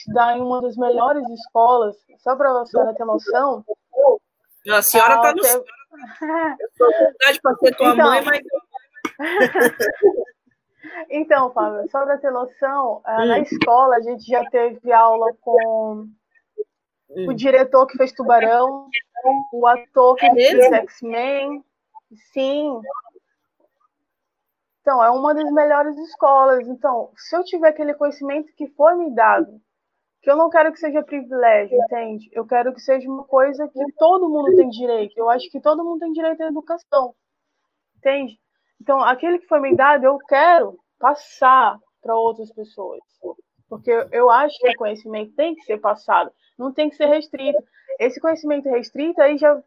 estudar 0.00 0.36
em 0.36 0.40
uma 0.40 0.60
das 0.60 0.76
melhores 0.76 1.28
escolas, 1.30 1.96
só 2.18 2.36
para 2.36 2.52
você 2.52 2.94
ter 2.94 3.04
noção. 3.04 3.64
A 4.70 4.82
senhora 4.82 5.16
está 5.16 5.34
no. 5.34 5.42
Ter... 5.42 5.56
Eu 5.56 6.68
sou 6.76 6.90
vontade 6.98 7.40
para 7.42 7.56
ser 7.56 7.76
tua 7.76 7.92
então, 7.92 8.06
mãe, 8.06 8.22
mas 8.24 8.42
então, 11.10 11.52
Fábio, 11.52 11.90
só 11.90 12.04
para 12.04 12.18
ter 12.18 12.30
noção, 12.30 13.02
hum. 13.06 13.26
na 13.26 13.38
escola 13.40 13.96
a 13.96 14.00
gente 14.00 14.24
já 14.24 14.44
teve 14.50 14.92
aula 14.92 15.32
com 15.40 16.06
hum. 17.10 17.28
o 17.28 17.34
diretor 17.34 17.86
que 17.86 17.96
fez 17.96 18.12
Tubarão, 18.12 18.88
o 19.52 19.66
ator 19.66 20.16
que 20.16 20.26
é 20.26 20.34
fez 20.34 20.72
X-Men. 20.72 21.64
Sim. 22.32 22.80
Então, 24.80 25.04
é 25.04 25.10
uma 25.10 25.34
das 25.34 25.50
melhores 25.52 25.96
escolas. 25.98 26.66
Então, 26.66 27.12
se 27.16 27.36
eu 27.36 27.44
tiver 27.44 27.68
aquele 27.68 27.94
conhecimento 27.94 28.52
que 28.56 28.66
foi 28.68 28.94
me 28.96 29.14
dado, 29.14 29.60
que 30.22 30.30
eu 30.30 30.36
não 30.36 30.50
quero 30.50 30.72
que 30.72 30.78
seja 30.78 31.02
privilégio, 31.02 31.76
entende? 31.84 32.28
Eu 32.32 32.46
quero 32.46 32.72
que 32.74 32.80
seja 32.80 33.08
uma 33.08 33.24
coisa 33.24 33.68
que 33.68 33.92
todo 33.98 34.28
mundo 34.28 34.54
tem 34.56 34.68
direito. 34.68 35.16
Eu 35.16 35.30
acho 35.30 35.48
que 35.50 35.60
todo 35.60 35.84
mundo 35.84 36.00
tem 36.00 36.12
direito 36.12 36.42
à 36.42 36.48
educação, 36.48 37.14
entende? 37.96 38.38
Então, 38.80 39.00
aquele 39.00 39.38
que 39.38 39.46
foi 39.46 39.60
me 39.60 39.74
dado, 39.76 40.04
eu 40.04 40.18
quero 40.18 40.78
passar 40.98 41.78
para 42.02 42.16
outras 42.16 42.52
pessoas. 42.52 43.00
Porque 43.68 43.90
eu 44.10 44.28
acho 44.30 44.58
que 44.58 44.70
o 44.70 44.76
conhecimento 44.76 45.34
tem 45.34 45.54
que 45.54 45.62
ser 45.62 45.78
passado, 45.78 46.30
não 46.58 46.72
tem 46.72 46.90
que 46.90 46.96
ser 46.96 47.06
restrito. 47.06 47.62
Esse 47.98 48.20
conhecimento 48.20 48.68
restrito 48.68 49.20
aí 49.20 49.38
já 49.38 49.62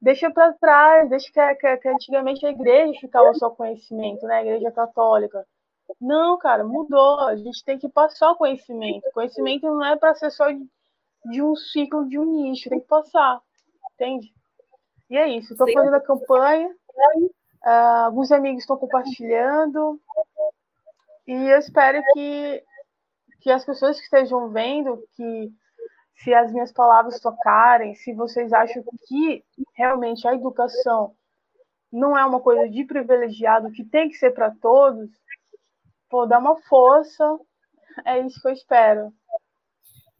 deixa 0.00 0.30
para 0.30 0.52
trás, 0.54 1.08
deixa 1.08 1.30
que, 1.32 1.54
que, 1.56 1.76
que, 1.78 1.88
antigamente 1.88 2.46
a 2.46 2.50
igreja 2.50 2.98
ficava 3.00 3.32
só 3.34 3.50
conhecimento, 3.50 4.26
né? 4.26 4.36
A 4.36 4.42
igreja 4.42 4.70
católica. 4.72 5.44
Não, 6.00 6.38
cara, 6.38 6.64
mudou. 6.64 7.20
A 7.20 7.36
gente 7.36 7.64
tem 7.64 7.78
que 7.78 7.88
passar 7.88 8.30
o 8.30 8.36
conhecimento. 8.36 9.10
Conhecimento 9.12 9.66
não 9.66 9.84
é 9.84 9.96
para 9.96 10.14
ser 10.14 10.30
só 10.30 10.50
de, 10.50 10.66
de, 11.30 11.42
um 11.42 11.54
ciclo, 11.54 12.08
de 12.08 12.18
um 12.18 12.24
nicho, 12.24 12.68
tem 12.68 12.80
que 12.80 12.86
passar. 12.86 13.40
Entende? 13.94 14.32
E 15.10 15.16
é 15.16 15.28
isso. 15.28 15.52
Estou 15.52 15.70
fazendo 15.72 15.94
a 15.94 16.00
campanha. 16.00 16.68
Uh, 17.64 18.04
alguns 18.06 18.30
amigos 18.32 18.62
estão 18.62 18.76
compartilhando. 18.76 20.00
E 21.26 21.32
eu 21.32 21.58
espero 21.58 22.02
que, 22.12 22.62
que 23.40 23.50
as 23.50 23.64
pessoas 23.64 23.96
que 23.98 24.04
estejam 24.04 24.50
vendo, 24.50 25.02
que 25.16 25.50
se 26.16 26.32
as 26.32 26.52
minhas 26.52 26.72
palavras 26.72 27.20
tocarem, 27.20 27.94
se 27.94 28.12
vocês 28.12 28.52
acham 28.52 28.82
que 29.06 29.44
realmente 29.74 30.26
a 30.28 30.34
educação 30.34 31.14
não 31.94 32.18
é 32.18 32.24
uma 32.24 32.40
coisa 32.40 32.68
de 32.68 32.84
privilegiado, 32.84 33.70
que 33.70 33.84
tem 33.84 34.08
que 34.08 34.16
ser 34.16 34.32
para 34.32 34.50
todos, 34.50 35.08
pô, 36.14 36.26
dá 36.26 36.38
uma 36.38 36.56
força, 36.68 37.24
é 38.06 38.20
isso 38.20 38.40
que 38.40 38.46
eu 38.46 38.52
espero. 38.52 39.12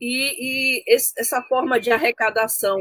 E, 0.00 0.80
e 0.80 0.84
esse, 0.92 1.12
essa 1.16 1.40
forma 1.42 1.78
de 1.78 1.92
arrecadação, 1.92 2.76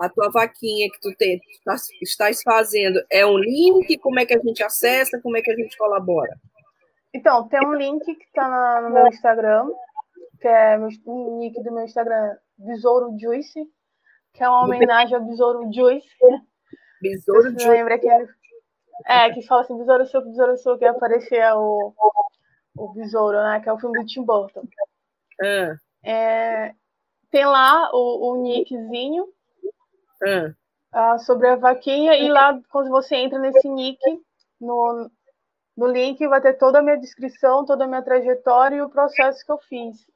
a 0.00 0.08
tua 0.08 0.30
vaquinha 0.30 0.88
que 0.92 1.00
tu 1.00 1.12
tem, 1.16 1.40
tá, 1.64 1.74
estás 2.00 2.42
fazendo, 2.44 3.04
é 3.10 3.26
um 3.26 3.36
link? 3.36 3.98
Como 3.98 4.20
é 4.20 4.24
que 4.24 4.34
a 4.34 4.38
gente 4.38 4.62
acessa? 4.62 5.20
Como 5.20 5.36
é 5.36 5.42
que 5.42 5.50
a 5.50 5.56
gente 5.56 5.76
colabora? 5.76 6.36
Então, 7.12 7.48
tem 7.48 7.66
um 7.66 7.74
link 7.74 8.04
que 8.04 8.24
está 8.26 8.80
no 8.80 8.90
meu 8.90 9.08
Instagram, 9.08 9.66
que 10.40 10.46
é 10.46 10.78
o 11.04 11.38
nick 11.38 11.60
do 11.64 11.74
meu 11.74 11.84
Instagram, 11.84 12.36
Besouro 12.56 13.16
Juice, 13.18 13.60
que 14.34 14.44
é 14.44 14.48
uma 14.48 14.66
homenagem 14.66 15.16
ao 15.16 15.24
Besouro 15.24 15.68
Juice. 15.72 16.06
Besouro 17.02 17.50
Juice. 17.50 17.68
Lembra 17.68 17.98
que 17.98 18.06
ele... 18.06 18.28
É, 19.06 19.30
que 19.30 19.42
fala 19.42 19.62
assim, 19.62 19.76
Besouro 19.76 20.06
Suco, 20.06 20.28
Besouro 20.28 20.56
Suco, 20.56 20.78
que 20.78 20.84
aparecia 20.84 21.56
o, 21.56 21.92
o 22.76 22.92
Besouro, 22.92 23.36
né? 23.42 23.60
Que 23.60 23.68
é 23.68 23.72
o 23.72 23.78
filme 23.78 23.98
do 23.98 24.06
Tim 24.06 24.22
Burton. 24.22 24.66
Ah. 25.42 25.76
É, 26.04 26.74
tem 27.30 27.44
lá 27.44 27.90
o, 27.92 28.30
o 28.30 28.42
nickzinho 28.42 29.26
ah. 30.92 31.14
uh, 31.14 31.18
sobre 31.18 31.48
a 31.48 31.56
vaquinha, 31.56 32.14
e 32.14 32.28
lá, 32.28 32.58
quando 32.70 32.90
você 32.90 33.16
entra 33.16 33.38
nesse 33.38 33.68
nick, 33.68 33.98
no, 34.60 35.10
no 35.76 35.86
link 35.86 36.26
vai 36.26 36.40
ter 36.40 36.54
toda 36.54 36.78
a 36.78 36.82
minha 36.82 36.96
descrição, 36.96 37.64
toda 37.64 37.84
a 37.84 37.88
minha 37.88 38.02
trajetória 38.02 38.76
e 38.76 38.82
o 38.82 38.88
processo 38.88 39.44
que 39.44 39.52
eu 39.52 39.58
fiz. 39.58 40.06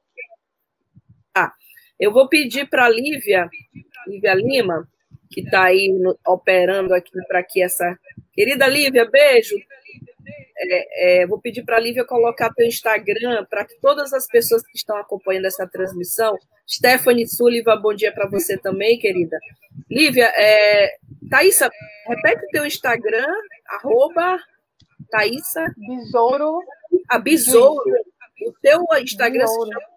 Ah, 1.35 1.51
eu 1.99 2.11
vou 2.11 2.27
pedir 2.27 2.67
para 2.69 2.85
a 2.85 2.89
Lívia, 2.89 3.49
Lívia 4.07 4.33
Lima, 4.33 4.87
que 5.29 5.41
está 5.41 5.65
aí 5.65 5.89
no, 5.89 6.17
operando 6.25 6.93
aqui 6.93 7.11
para 7.27 7.43
que 7.43 7.61
essa. 7.61 7.97
Querida 8.33 8.67
Lívia, 8.67 9.09
beijo. 9.09 9.55
É, 10.63 11.21
é, 11.21 11.27
vou 11.27 11.41
pedir 11.41 11.63
para 11.63 11.77
a 11.77 11.79
Lívia 11.79 12.05
colocar 12.05 12.53
teu 12.53 12.67
Instagram 12.67 13.45
para 13.49 13.65
que 13.65 13.79
todas 13.81 14.13
as 14.13 14.27
pessoas 14.27 14.61
que 14.61 14.77
estão 14.77 14.95
acompanhando 14.97 15.45
essa 15.45 15.67
transmissão. 15.67 16.37
Stephanie 16.69 17.27
Sullivan, 17.27 17.81
bom 17.81 17.93
dia 17.95 18.13
para 18.13 18.29
você 18.29 18.57
também, 18.57 18.99
querida. 18.99 19.39
Lívia, 19.89 20.31
é, 20.35 20.97
Thaisa, 21.29 21.71
repete 22.07 22.45
o 22.45 22.49
teu 22.49 22.65
Instagram, 22.65 23.27
arroba 23.67 24.39
Thaisa. 25.09 25.65
Besouro. 25.75 26.59
A 27.09 27.15
ah, 27.15 27.19
Besouro. 27.19 27.91
O 28.45 28.53
teu 28.61 28.85
Instagram 29.01 29.45
Besouro. 29.45 29.65
se 29.65 29.73
chama 29.73 29.87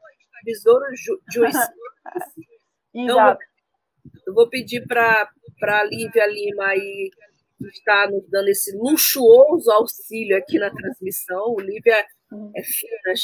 Besouro 0.44 0.84
Juiz. 1.30 1.56
então, 2.94 3.36
eu 4.26 4.32
vou 4.32 4.48
pedir 4.48 4.86
para 4.86 5.28
a 5.62 5.84
Lívia 5.84 6.26
Lima 6.26 6.68
aí 6.68 7.10
está 7.60 8.08
nos 8.10 8.28
dando 8.28 8.48
esse 8.48 8.76
luxuoso 8.76 9.70
auxílio 9.70 10.36
aqui 10.36 10.58
na 10.58 10.70
transmissão. 10.70 11.54
O 11.54 11.60
Lívia 11.60 12.04
é 12.54 12.62
fina, 12.62 13.14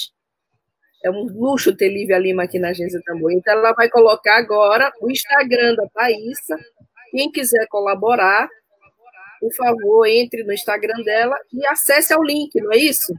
é 1.05 1.11
um 1.11 1.27
luxo 1.33 1.75
ter 1.75 1.89
Lívia 1.89 2.19
Lima 2.19 2.45
aqui 2.45 2.59
na 2.59 2.69
Agência 2.69 3.01
Tambor. 3.05 3.33
Então, 3.33 3.55
ela 3.55 3.73
vai 3.73 3.89
colocar 3.89 4.37
agora 4.37 4.93
o 5.01 5.11
Instagram 5.11 5.75
da 5.75 5.89
Thaisa. 5.89 6.59
Quem 7.11 7.31
quiser 7.31 7.67
colaborar, 7.69 8.49
por 9.41 9.53
favor, 9.55 10.07
entre 10.07 10.45
no 10.45 10.53
Instagram 10.53 11.03
dela 11.03 11.37
e 11.53 11.67
acesse 11.67 12.13
ao 12.13 12.23
link, 12.23 12.55
não 12.61 12.73
é 12.73 12.77
isso? 12.77 13.13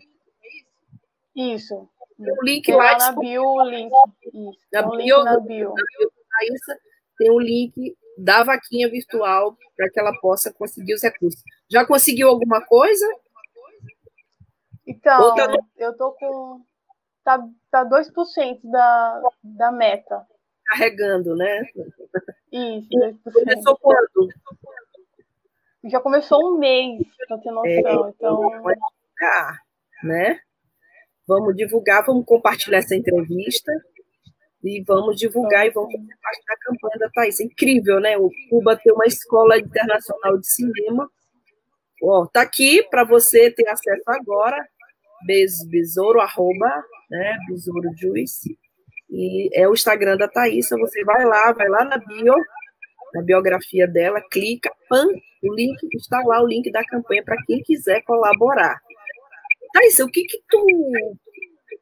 Isso. 1.36 1.90
O 2.20 2.46
link 2.46 2.66
tem 2.66 2.76
lá 2.76 2.98
na 2.98 3.12
bio, 3.14 3.44
o 3.44 3.64
link. 3.64 3.90
Na, 4.72 4.82
bio, 4.84 4.96
link 4.96 5.24
na 5.24 5.40
bio. 5.40 5.70
Na 5.70 5.84
bio 5.98 6.12
Thaisa, 6.30 6.80
tem 7.18 7.32
o 7.32 7.40
link 7.40 7.98
da 8.18 8.44
vaquinha 8.44 8.90
virtual 8.90 9.58
para 9.76 9.90
que 9.90 10.00
ela 10.00 10.14
possa 10.20 10.54
conseguir 10.54 10.94
os 10.94 11.04
recursos. 11.04 11.42
Já 11.70 11.86
conseguiu 11.86 12.30
alguma 12.30 12.66
coisa? 12.66 13.06
Então, 14.86 15.22
Outra... 15.22 15.58
eu 15.78 15.96
tô 15.98 16.12
com. 16.14 16.62
Tá, 17.24 17.40
tá 17.70 17.86
2% 17.86 18.60
da, 18.64 19.22
da 19.44 19.72
meta. 19.72 20.26
Carregando, 20.66 21.36
né? 21.36 21.62
Isso, 22.52 22.90
2%. 22.90 23.18
Começou 23.34 23.78
quando? 23.78 24.30
Já 25.86 26.00
começou 26.00 26.40
um 26.54 26.58
mês, 26.58 27.02
para 27.28 27.38
ter 27.38 27.52
noção. 27.52 27.68
É, 27.68 27.80
então. 27.80 28.36
Vamos 28.38 28.74
divulgar, 28.74 29.58
né? 30.04 30.40
Vamos 31.28 31.56
divulgar, 31.56 32.06
vamos 32.06 32.26
compartilhar 32.26 32.80
essa 32.80 32.96
entrevista 32.96 33.72
e 34.64 34.84
vamos 34.84 35.18
divulgar 35.18 35.66
e 35.66 35.72
vamos 35.72 35.92
fazer 35.92 36.18
parte 36.22 36.44
da 36.48 36.58
campanha 36.58 37.00
da 37.00 37.10
Thaís. 37.10 37.40
É 37.40 37.44
incrível, 37.44 38.00
né? 38.00 38.18
O 38.18 38.30
Cuba 38.50 38.76
tem 38.76 38.94
uma 38.94 39.06
escola 39.06 39.58
internacional 39.58 40.38
de 40.38 40.48
cinema. 40.48 41.10
Ó, 42.04 42.26
tá 42.28 42.42
aqui 42.42 42.84
para 42.90 43.04
você 43.04 43.52
ter 43.52 43.68
acesso 43.68 44.04
agora. 44.08 44.58
Besouro, 45.70 46.20
arroba, 46.20 46.84
né? 47.10 47.38
Besouro 47.48 47.90
Juice. 47.98 48.58
E 49.10 49.50
é 49.54 49.68
o 49.68 49.74
Instagram 49.74 50.18
da 50.18 50.28
Thaís. 50.28 50.70
Você 50.70 51.04
vai 51.04 51.26
lá, 51.26 51.52
vai 51.54 51.68
lá 51.68 51.84
na 51.84 51.98
bio, 51.98 52.36
na 53.14 53.22
biografia 53.22 53.88
dela, 53.88 54.22
clica, 54.32 54.72
pam, 54.88 55.08
o 55.44 55.54
link, 55.56 55.78
está 55.96 56.22
lá 56.24 56.42
o 56.42 56.48
link 56.48 56.72
da 56.72 56.84
campanha 56.86 57.24
para 57.24 57.36
quem 57.46 57.62
quiser 57.64 58.02
colaborar. 58.04 58.80
Thaís, 59.74 60.00
o 60.00 60.08
que 60.08 60.24
que 60.24 60.40
tu 60.48 60.66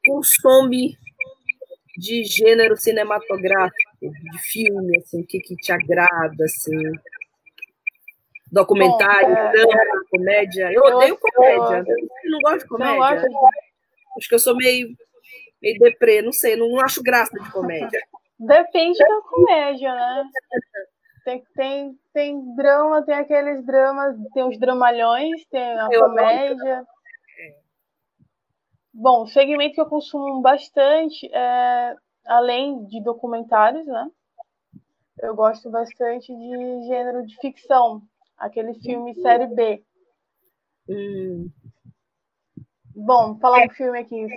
consome 0.06 0.98
de 2.00 2.24
gênero 2.24 2.78
cinematográfico, 2.78 3.92
de 4.02 4.40
filme, 4.40 4.98
assim, 5.00 5.22
o 5.22 5.28
que, 5.28 5.40
que 5.40 5.56
te 5.58 5.72
agrada, 5.72 6.46
assim? 6.46 6.82
Documentário, 8.52 9.36
Bom, 9.36 9.42
é... 9.42 9.52
drama, 9.52 10.04
comédia. 10.10 10.72
Eu, 10.72 10.84
eu 10.84 10.96
odeio 10.96 11.18
comédia. 11.18 11.84
Eu 12.24 12.32
não 12.32 12.40
gosto 12.40 12.60
de 12.60 12.68
comédia. 12.68 13.30
Acho 14.18 14.30
que 14.30 14.36
eu 14.36 14.40
sou 14.40 14.56
meio, 14.56 14.88
meio 15.62 15.80
deprê, 15.80 16.22
não 16.22 16.32
sei, 16.32 16.56
não, 16.56 16.70
não 16.70 16.80
acho 16.80 17.04
graça 17.04 17.38
de 17.38 17.52
comédia. 17.52 18.02
Depende 18.40 18.98
da 18.98 19.22
comédia, 19.22 19.94
né? 19.94 20.24
Tem, 21.26 21.44
tem, 21.54 22.00
tem 22.14 22.56
drama, 22.56 23.04
tem 23.04 23.16
aqueles 23.16 23.64
dramas, 23.66 24.16
tem 24.34 24.44
os 24.44 24.58
dramalhões, 24.58 25.46
tem 25.52 25.62
a 25.62 25.90
eu 25.92 26.02
comédia. 26.02 26.86
Bom, 28.94 29.24
o 29.24 29.28
segmento 29.28 29.76
que 29.76 29.82
eu 29.82 29.86
consumo 29.86 30.42
bastante 30.42 31.30
é, 31.34 31.96
além 32.26 32.86
de 32.86 33.04
documentários, 33.04 33.86
né? 33.86 34.10
Eu 35.20 35.36
gosto 35.36 35.70
bastante 35.70 36.34
de 36.34 36.88
gênero 36.88 37.26
de 37.26 37.36
ficção, 37.38 38.02
aquele 38.38 38.74
filme 38.76 39.14
série 39.16 39.48
B. 39.48 39.84
Hum. 40.90 41.50
Bom, 42.96 43.38
falar 43.40 43.66
um 43.66 43.70
filme 43.70 44.00
aqui. 44.00 44.28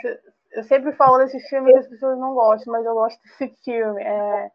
Eu 0.53 0.65
sempre 0.65 0.93
falo 0.93 1.19
desse 1.19 1.41
filme 1.49 1.73
que 1.73 1.79
as 1.79 1.89
pessoas 1.89 2.19
não 2.19 2.35
gostam, 2.35 2.73
mas 2.73 2.85
eu 2.85 2.95
gosto 2.95 3.21
desse 3.23 3.49
filme. 3.65 4.03
É, 4.03 4.51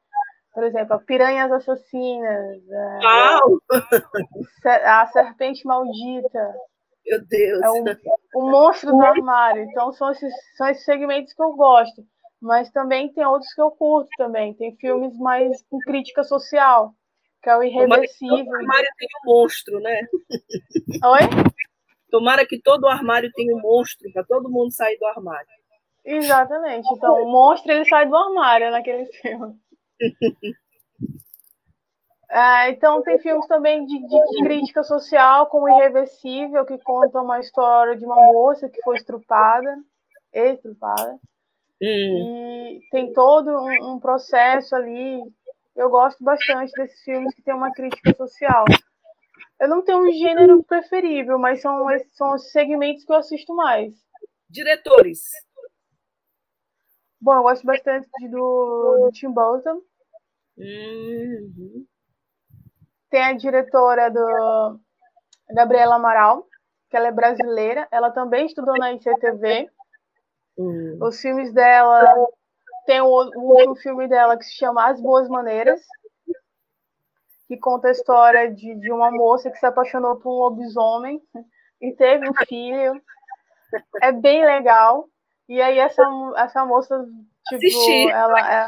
por 0.53 0.63
exemplo, 0.63 0.99
Piranhas 1.01 1.51
Assassinas. 1.51 2.62
É, 2.69 2.99
a 4.86 5.07
Serpente 5.07 5.65
Maldita. 5.65 6.55
Meu 7.08 7.26
Deus. 7.26 7.62
É 7.62 7.70
o, 7.70 8.41
o 8.41 8.52
monstro 8.52 8.91
do 8.91 9.02
armário. 9.02 9.63
Então 9.63 9.91
são 9.93 10.12
esses, 10.12 10.34
são 10.56 10.67
esses 10.67 10.84
segmentos 10.84 11.34
que 11.34 11.41
eu 11.41 11.54
gosto. 11.54 12.06
Mas 12.41 12.70
também 12.70 13.12
tem 13.12 13.26
outros 13.26 13.52
que 13.54 13.62
eu 13.62 13.72
curto 13.72 14.10
também. 14.17 14.54
Tem 14.54 14.76
filmes 14.76 15.17
mais 15.17 15.63
com 15.70 15.80
crítica 15.80 16.24
social, 16.24 16.93
que 17.41 17.50
é 17.50 17.58
o 17.58 17.63
Irreversível. 17.63 18.46
Tomara 18.46 18.46
que 18.46 18.48
todo 18.48 18.56
armário 18.56 18.89
tem 18.98 19.08
um 19.08 19.34
monstro, 19.34 19.80
né? 19.80 20.08
Oi? 21.04 21.54
Tomara 22.12 22.46
que 22.46 22.62
todo 22.62 22.88
armário 22.88 23.32
tenha 23.34 23.56
um 23.56 23.60
monstro, 23.60 24.12
para 24.13 24.24
todo 24.24 24.50
mundo 24.50 24.72
sair 24.72 24.98
do 24.98 25.06
armário. 25.08 25.48
Exatamente. 26.06 26.88
Então, 26.93 27.22
o 27.22 27.32
monstro 27.32 27.72
ele 27.72 27.86
sai 27.86 28.08
do 28.08 28.15
armário 28.15 28.72
naquele 28.72 29.06
filme. 29.06 29.56
É, 32.29 32.71
então 32.71 33.01
tem 33.03 33.17
filmes 33.19 33.47
também 33.47 33.85
de, 33.85 33.99
de, 33.99 34.43
crítica 34.43 34.83
social, 34.83 35.47
como 35.47 35.69
Irreversível, 35.69 36.65
que 36.65 36.77
conta 36.79 37.21
uma 37.21 37.39
história 37.39 37.95
de 37.95 38.05
uma 38.05 38.15
moça 38.15 38.69
que 38.69 38.81
foi 38.81 38.97
estrupada, 38.97 39.77
estrupada. 40.33 41.17
Hum. 41.81 42.79
E 42.79 42.81
tem 42.91 43.13
todo 43.13 43.49
um, 43.49 43.93
um, 43.93 43.99
processo 43.99 44.75
ali. 44.75 45.21
Eu 45.75 45.89
gosto 45.89 46.21
bastante 46.23 46.71
desses 46.73 47.01
filmes 47.03 47.33
que 47.33 47.43
tem 47.43 47.53
uma 47.53 47.71
crítica 47.71 48.13
social. 48.15 48.65
Eu 49.59 49.69
não 49.69 49.83
tenho 49.83 49.99
um 49.99 50.11
gênero 50.11 50.63
preferível, 50.63 51.39
mas 51.39 51.61
são, 51.61 51.85
são 52.13 52.35
os 52.35 52.51
segmentos 52.51 53.05
que 53.05 53.11
eu 53.11 53.17
assisto 53.17 53.55
mais. 53.55 53.93
Diretores. 54.49 55.21
Bom, 57.21 57.35
eu 57.35 57.43
gosto 57.43 57.65
bastante 57.65 58.07
do, 58.29 59.05
do 59.05 59.11
Tim 59.13 59.31
Burton. 59.31 59.81
Uhum. 60.57 61.85
Tem 63.10 63.24
a 63.24 63.34
diretora 63.34 64.10
do 64.10 64.80
Gabriela 65.50 65.96
Amaral, 65.96 66.46
que 66.89 66.98
ela 66.98 67.08
é 67.08 67.12
brasileira. 67.12 67.88
Ela 67.91 68.12
também 68.12 68.46
estudou 68.46 68.78
na 68.78 68.93
ICTV. 68.93 69.70
Uhum. 70.58 70.98
Os 71.02 71.20
filmes 71.22 71.54
dela. 71.54 72.04
Tem 72.86 73.02
o, 73.02 73.08
o 73.08 73.54
último 73.54 73.76
filme 73.76 74.08
dela 74.08 74.38
que 74.38 74.46
se 74.46 74.56
chama 74.56 74.89
As 74.89 75.02
Boas 75.02 75.28
Maneiras, 75.28 75.82
que 77.48 77.58
conta 77.58 77.89
a 77.89 77.91
história 77.91 78.54
de, 78.54 78.76
de 78.76 78.91
uma 78.91 79.12
moça 79.12 79.52
que 79.52 79.58
se 79.58 79.65
apaixonou 79.65 80.15
por 80.17 80.30
um 80.30 80.39
lobisomem 80.39 81.22
e 81.82 81.91
teve 81.93 82.30
um 82.30 82.34
filho. 82.46 83.02
É 84.02 84.12
bem 84.12 84.46
legal. 84.46 85.06
E 85.50 85.62
aí 85.62 85.80
essa, 85.80 86.04
essa 86.38 86.65
moça, 86.65 87.06
tipo, 87.48 87.65
Assisti. 87.65 88.10
ela 88.10 88.39
é, 88.39 88.67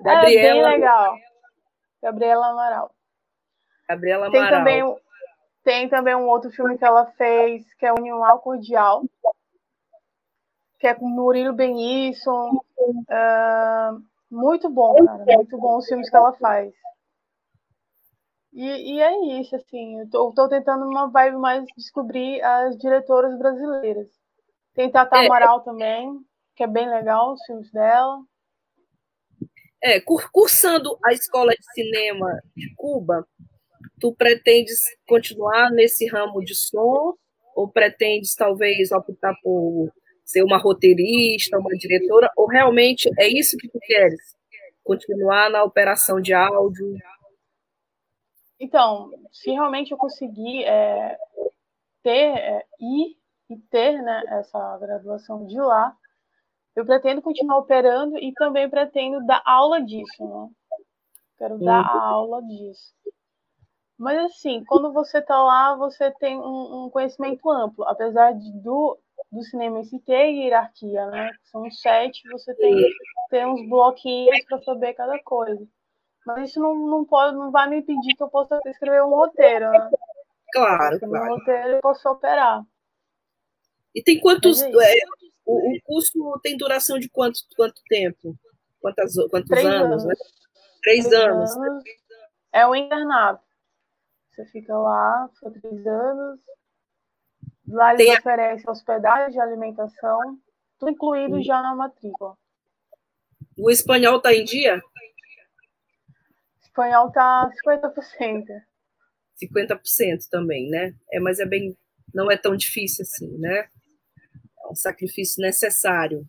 Gabriela. 0.00 0.30
é 0.30 0.52
bem 0.52 0.62
legal. 0.64 1.14
Gabriela 2.02 2.46
Amaral. 2.48 2.94
Gabriela 3.94 4.26
Amaral. 4.26 4.48
Tem 4.48 4.58
também, 4.58 4.96
tem 5.64 5.88
também 5.88 6.14
um 6.14 6.28
outro 6.28 6.50
filme 6.50 6.76
que 6.76 6.84
ela 6.84 7.06
fez, 7.12 7.62
que 7.74 7.86
é 7.86 7.92
União 7.92 8.20
Cordial, 8.38 9.04
que 10.78 10.86
é 10.86 10.94
com 10.94 11.08
Murilo 11.08 11.52
Benisson. 11.52 12.50
Uh, 12.78 14.02
muito 14.30 14.68
bom, 14.68 14.96
cara. 15.04 15.24
Muito 15.24 15.58
bom 15.58 15.76
os 15.76 15.86
filmes 15.86 16.10
que 16.10 16.16
ela 16.16 16.32
faz. 16.34 16.72
E, 18.52 18.94
e 18.94 19.00
é 19.00 19.40
isso, 19.40 19.54
assim. 19.56 20.00
Eu 20.00 20.10
tô, 20.10 20.32
tô, 20.32 20.48
tentando 20.48 20.84
uma 20.86 21.08
vibe 21.10 21.36
mais 21.36 21.64
descobrir 21.76 22.42
as 22.42 22.76
diretoras 22.76 23.38
brasileiras. 23.38 24.08
Tem 24.74 24.90
Tata 24.90 25.16
é, 25.16 25.26
Amaral 25.26 25.60
também, 25.60 26.18
que 26.56 26.62
é 26.62 26.66
bem 26.66 26.88
legal 26.88 27.32
os 27.32 27.44
filmes 27.44 27.70
dela. 27.70 28.22
É, 29.82 30.00
cursando 30.00 30.98
a 31.04 31.12
escola 31.12 31.52
de 31.52 31.72
cinema 31.72 32.40
de 32.56 32.72
Cuba, 32.76 33.26
tu 34.02 34.12
pretendes 34.12 34.80
continuar 35.06 35.70
nesse 35.70 36.08
ramo 36.08 36.40
de 36.40 36.56
som 36.56 37.14
ou 37.54 37.68
pretendes 37.70 38.34
talvez 38.34 38.90
optar 38.90 39.32
por 39.44 39.92
ser 40.24 40.42
uma 40.42 40.58
roteirista, 40.58 41.56
uma 41.56 41.70
diretora, 41.76 42.28
ou 42.36 42.48
realmente 42.48 43.08
é 43.16 43.28
isso 43.28 43.56
que 43.56 43.68
tu 43.68 43.78
queres? 43.80 44.20
Continuar 44.82 45.50
na 45.50 45.62
operação 45.62 46.20
de 46.20 46.34
áudio? 46.34 46.96
Então, 48.58 49.10
se 49.30 49.52
realmente 49.52 49.92
eu 49.92 49.96
conseguir 49.96 50.64
é, 50.64 51.16
ter, 52.02 52.36
é, 52.36 52.64
ir 52.80 53.16
e 53.50 53.56
ter 53.70 54.02
né, 54.02 54.22
essa 54.28 54.78
graduação 54.78 55.46
de 55.46 55.60
lá, 55.60 55.96
eu 56.74 56.84
pretendo 56.84 57.22
continuar 57.22 57.58
operando 57.58 58.18
e 58.18 58.32
também 58.32 58.68
pretendo 58.68 59.24
dar 59.26 59.42
aula 59.44 59.80
disso, 59.80 60.26
né? 60.26 60.48
Quero 61.38 61.58
dar 61.58 61.82
uhum. 61.82 62.00
aula 62.00 62.42
disso. 62.42 62.94
Mas 64.02 64.18
assim, 64.32 64.64
quando 64.64 64.92
você 64.92 65.18
está 65.18 65.40
lá, 65.40 65.76
você 65.76 66.10
tem 66.10 66.36
um, 66.36 66.86
um, 66.86 66.90
conhecimento 66.90 67.48
amplo, 67.48 67.84
apesar 67.84 68.32
de, 68.32 68.50
do, 68.60 68.98
do 69.30 69.44
cinema 69.44 69.78
em 69.78 69.84
si 69.84 69.96
ter 70.00 70.28
hierarquia, 70.28 71.06
né? 71.06 71.30
São 71.44 71.70
sete, 71.70 72.28
você 72.28 72.52
tem 72.56 72.74
que 72.74 72.92
ter 73.30 73.46
uns 73.46 73.64
bloquinhos 73.68 74.44
para 74.46 74.60
saber 74.62 74.94
cada 74.94 75.22
coisa. 75.22 75.64
Mas 76.26 76.50
isso 76.50 76.58
não, 76.58 76.74
não, 76.74 77.04
pode, 77.04 77.36
não 77.36 77.52
vai 77.52 77.70
me 77.70 77.76
impedir 77.78 78.16
que 78.16 78.22
eu 78.24 78.28
possa 78.28 78.58
escrever 78.66 79.04
um 79.04 79.10
roteiro, 79.10 79.70
né? 79.70 79.90
Claro, 80.52 80.98
Porque 80.98 81.06
claro. 81.06 81.24
No 81.24 81.36
roteiro 81.36 81.68
eu 81.68 81.80
posso 81.80 82.08
operar. 82.08 82.64
E 83.94 84.02
tem 84.02 84.18
quantos. 84.18 84.62
É 84.62 84.68
é, 84.68 85.00
o, 85.46 85.76
o, 85.76 85.80
curso 85.84 86.40
tem 86.42 86.56
duração 86.56 86.98
de 86.98 87.08
quanto, 87.08 87.38
quanto 87.56 87.80
tempo? 87.88 88.34
Quantas, 88.80 89.14
quantos 89.30 89.48
Três 89.48 89.64
anos, 89.64 90.02
anos, 90.02 90.04
né? 90.06 90.14
Três, 90.82 91.06
Três 91.06 91.22
anos. 91.22 91.56
anos. 91.56 91.84
É 92.52 92.66
um 92.66 92.74
internato. 92.74 93.51
Você 94.32 94.46
fica 94.46 94.76
lá, 94.76 95.28
fica 95.34 95.50
três 95.60 95.86
anos. 95.86 96.40
Lá 97.68 97.94
eles 97.94 98.06
Tem 98.06 98.18
oferecem 98.18 98.70
hospedagem, 98.70 99.40
alimentação, 99.40 100.38
tudo 100.78 100.90
incluído 100.90 101.36
hum. 101.36 101.42
já 101.42 101.62
na 101.62 101.74
matrícula. 101.74 102.36
O 103.56 103.70
espanhol 103.70 104.16
está 104.16 104.32
em 104.34 104.44
dia? 104.44 104.80
O 106.60 106.64
espanhol 106.64 107.08
está 107.08 107.50
50%. 107.66 108.46
50% 109.42 110.28
também, 110.30 110.68
né? 110.68 110.94
É, 111.10 111.20
mas 111.20 111.38
é 111.38 111.46
bem. 111.46 111.76
Não 112.14 112.30
é 112.30 112.36
tão 112.36 112.56
difícil 112.56 113.02
assim, 113.02 113.38
né? 113.38 113.68
É 114.64 114.68
um 114.70 114.74
sacrifício 114.74 115.40
necessário. 115.42 116.26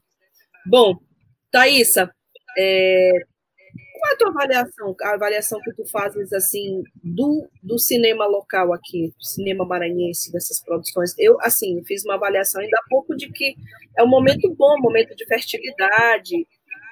Bom, 0.66 0.98
Thaisa, 1.52 2.14
é, 2.58 3.26
qual 4.04 4.12
é 4.12 4.14
a 4.14 4.18
tua 4.18 4.30
avaliação, 4.30 4.96
a 5.02 5.14
avaliação 5.14 5.60
que 5.62 5.74
tu 5.74 5.86
fazes 5.90 6.34
assim 6.34 6.84
do, 7.02 7.48
do 7.62 7.80
cinema 7.80 8.26
local 8.26 8.74
aqui, 8.74 9.14
do 9.18 9.24
cinema 9.24 9.66
maranhense, 9.66 10.30
dessas 10.32 10.62
produções? 10.62 11.18
Eu, 11.18 11.38
assim, 11.40 11.82
fiz 11.86 12.04
uma 12.04 12.16
avaliação 12.16 12.62
ainda 12.62 12.78
há 12.78 12.90
pouco 12.90 13.16
de 13.16 13.32
que 13.32 13.56
é 13.98 14.04
um 14.04 14.08
momento 14.08 14.54
bom, 14.56 14.76
um 14.78 14.82
momento 14.82 15.16
de 15.16 15.26
fertilidade. 15.26 16.46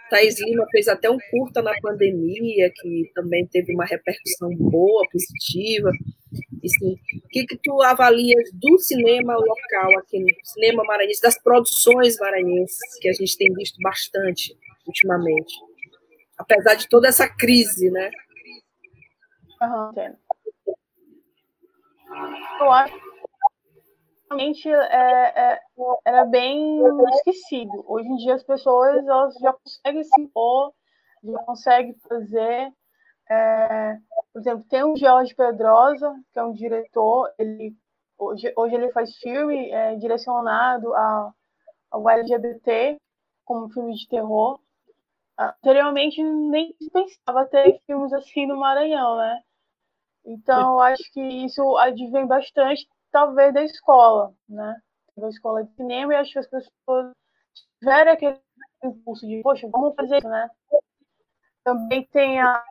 Thais 0.10 0.40
Lima 0.40 0.66
fez 0.72 0.88
até 0.88 1.10
um 1.10 1.18
curta 1.30 1.62
na 1.62 1.74
pandemia, 1.82 2.72
que 2.82 3.12
também 3.14 3.46
teve 3.48 3.74
uma 3.74 3.86
repercussão 3.86 4.50
boa, 4.56 5.06
positiva. 5.12 5.90
Assim, 6.64 6.94
o 6.94 7.28
que, 7.30 7.46
que 7.46 7.58
tu 7.62 7.82
avalias 7.82 8.52
do 8.54 8.78
cinema 8.80 9.36
local 9.36 10.00
aqui, 10.00 10.20
no 10.20 10.28
cinema 10.44 10.84
maranhense, 10.86 11.22
das 11.22 11.42
produções 11.42 12.18
maranhenses, 12.20 12.78
que 13.02 13.10
a 13.10 13.14
gente 13.14 13.38
tem 13.38 13.54
visto 13.54 13.78
bastante 13.82 14.56
ultimamente? 14.86 15.71
Apesar 16.42 16.76
de 16.76 16.90
toda 16.90 17.08
essa 17.08 17.28
crise, 17.28 17.90
né? 17.92 18.10
Uhum. 19.62 20.18
Eu 22.60 22.72
acho 22.72 22.94
que 22.94 23.12
realmente 24.30 24.70
é, 24.70 25.54
é, 25.54 25.60
era 26.06 26.26
bem 26.26 26.82
esquecido. 27.16 27.84
Hoje 27.88 28.08
em 28.08 28.16
dia 28.18 28.36
as 28.36 28.44
pessoas 28.44 29.06
elas 29.08 29.36
já 29.36 29.54
conseguem 29.54 30.04
se 30.04 30.22
impor, 30.22 30.74
já 31.24 31.40
conseguem 31.44 31.96
fazer. 32.08 32.74
É, 33.30 33.98
por 34.34 34.40
exemplo, 34.40 34.66
tem 34.68 34.84
o 34.84 34.98
Jorge 34.98 35.36
Pedrosa, 35.36 36.14
que 36.34 36.40
é 36.40 36.44
um 36.44 36.54
diretor, 36.54 37.32
ele, 37.38 37.76
hoje, 38.18 38.52
hoje 38.58 38.76
ele 38.76 38.92
faz 38.92 39.16
filme 39.18 39.70
é, 39.70 39.96
direcionado 39.96 40.94
a, 40.94 41.34
ao 41.92 42.10
LGBT, 42.10 42.98
como 43.46 43.70
filme 43.70 43.94
de 43.94 44.08
terror 44.08 44.60
anteriormente 45.50 46.22
nem 46.24 46.76
pensava 46.92 47.46
ter 47.46 47.82
filmes 47.86 48.14
assim 48.14 48.46
no 48.46 48.58
Maranhão, 48.60 49.18
né? 49.18 49.42
Então, 50.26 50.74
eu 50.74 50.82
acho 50.82 51.04
que 51.12 51.22
isso 51.22 51.78
advém 51.78 52.28
bastante, 52.28 52.88
talvez, 53.12 53.54
da 53.54 53.64
escola, 53.64 54.34
né? 54.48 54.80
Da 55.18 55.30
escola 55.30 55.64
de 55.64 55.74
cinema, 55.76 56.14
e 56.14 56.18
acho 56.18 56.32
que 56.32 56.40
as 56.40 56.48
pessoas 56.48 57.12
tiveram 57.80 58.12
aquele 58.12 58.40
impulso 58.84 59.28
de, 59.28 59.42
poxa, 59.42 59.68
vamos 59.70 59.96
fazer 59.96 60.18
isso, 60.18 60.30
né? 60.30 60.50
Também 61.64 62.06
tem 62.08 62.40
a, 62.40 62.64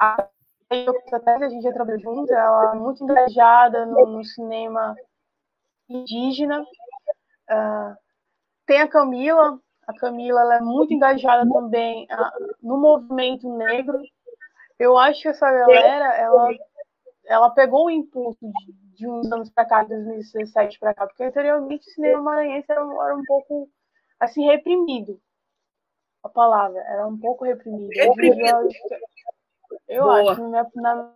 a 0.00 0.28
a 0.70 1.48
gente 1.48 1.62
já 1.62 1.72
trabalhou 1.72 1.98
junto, 1.98 2.32
ela 2.32 2.72
é 2.72 2.78
muito 2.78 3.02
engajada 3.02 3.86
no, 3.86 4.06
no 4.06 4.24
cinema 4.24 4.94
indígena. 5.88 6.62
Uh, 6.62 7.96
tem 8.66 8.82
a 8.82 8.88
Camila, 8.88 9.58
a 9.88 9.94
Camila 9.94 10.42
ela 10.42 10.56
é 10.56 10.60
muito 10.60 10.92
engajada 10.92 11.50
também 11.50 12.06
no 12.62 12.76
movimento 12.76 13.48
negro. 13.56 13.98
Eu 14.78 14.98
acho 14.98 15.22
que 15.22 15.28
essa 15.28 15.50
galera, 15.50 16.14
ela, 16.14 16.50
ela 17.24 17.50
pegou 17.50 17.86
o 17.86 17.90
impulso 17.90 18.38
de, 18.38 18.72
de 18.96 19.08
uns 19.08 19.32
anos 19.32 19.48
para 19.50 19.64
cá, 19.64 19.82
de 19.82 19.88
2017 19.88 20.78
para 20.78 20.92
cá, 20.92 21.06
porque 21.06 21.24
anteriormente 21.24 21.88
o 21.88 21.92
cinema 21.94 22.20
maranhense 22.20 22.70
era, 22.70 22.80
era 22.80 23.16
um 23.16 23.24
pouco 23.24 23.70
assim 24.20 24.44
reprimido. 24.44 25.18
a 26.22 26.28
palavra, 26.28 26.80
era 26.80 27.06
um 27.06 27.18
pouco 27.18 27.46
reprimida. 27.46 27.90
Reprimido. 27.96 28.68
Eu, 29.88 30.10
acho, 30.10 30.48
na, 30.48 30.66
na 30.74 31.14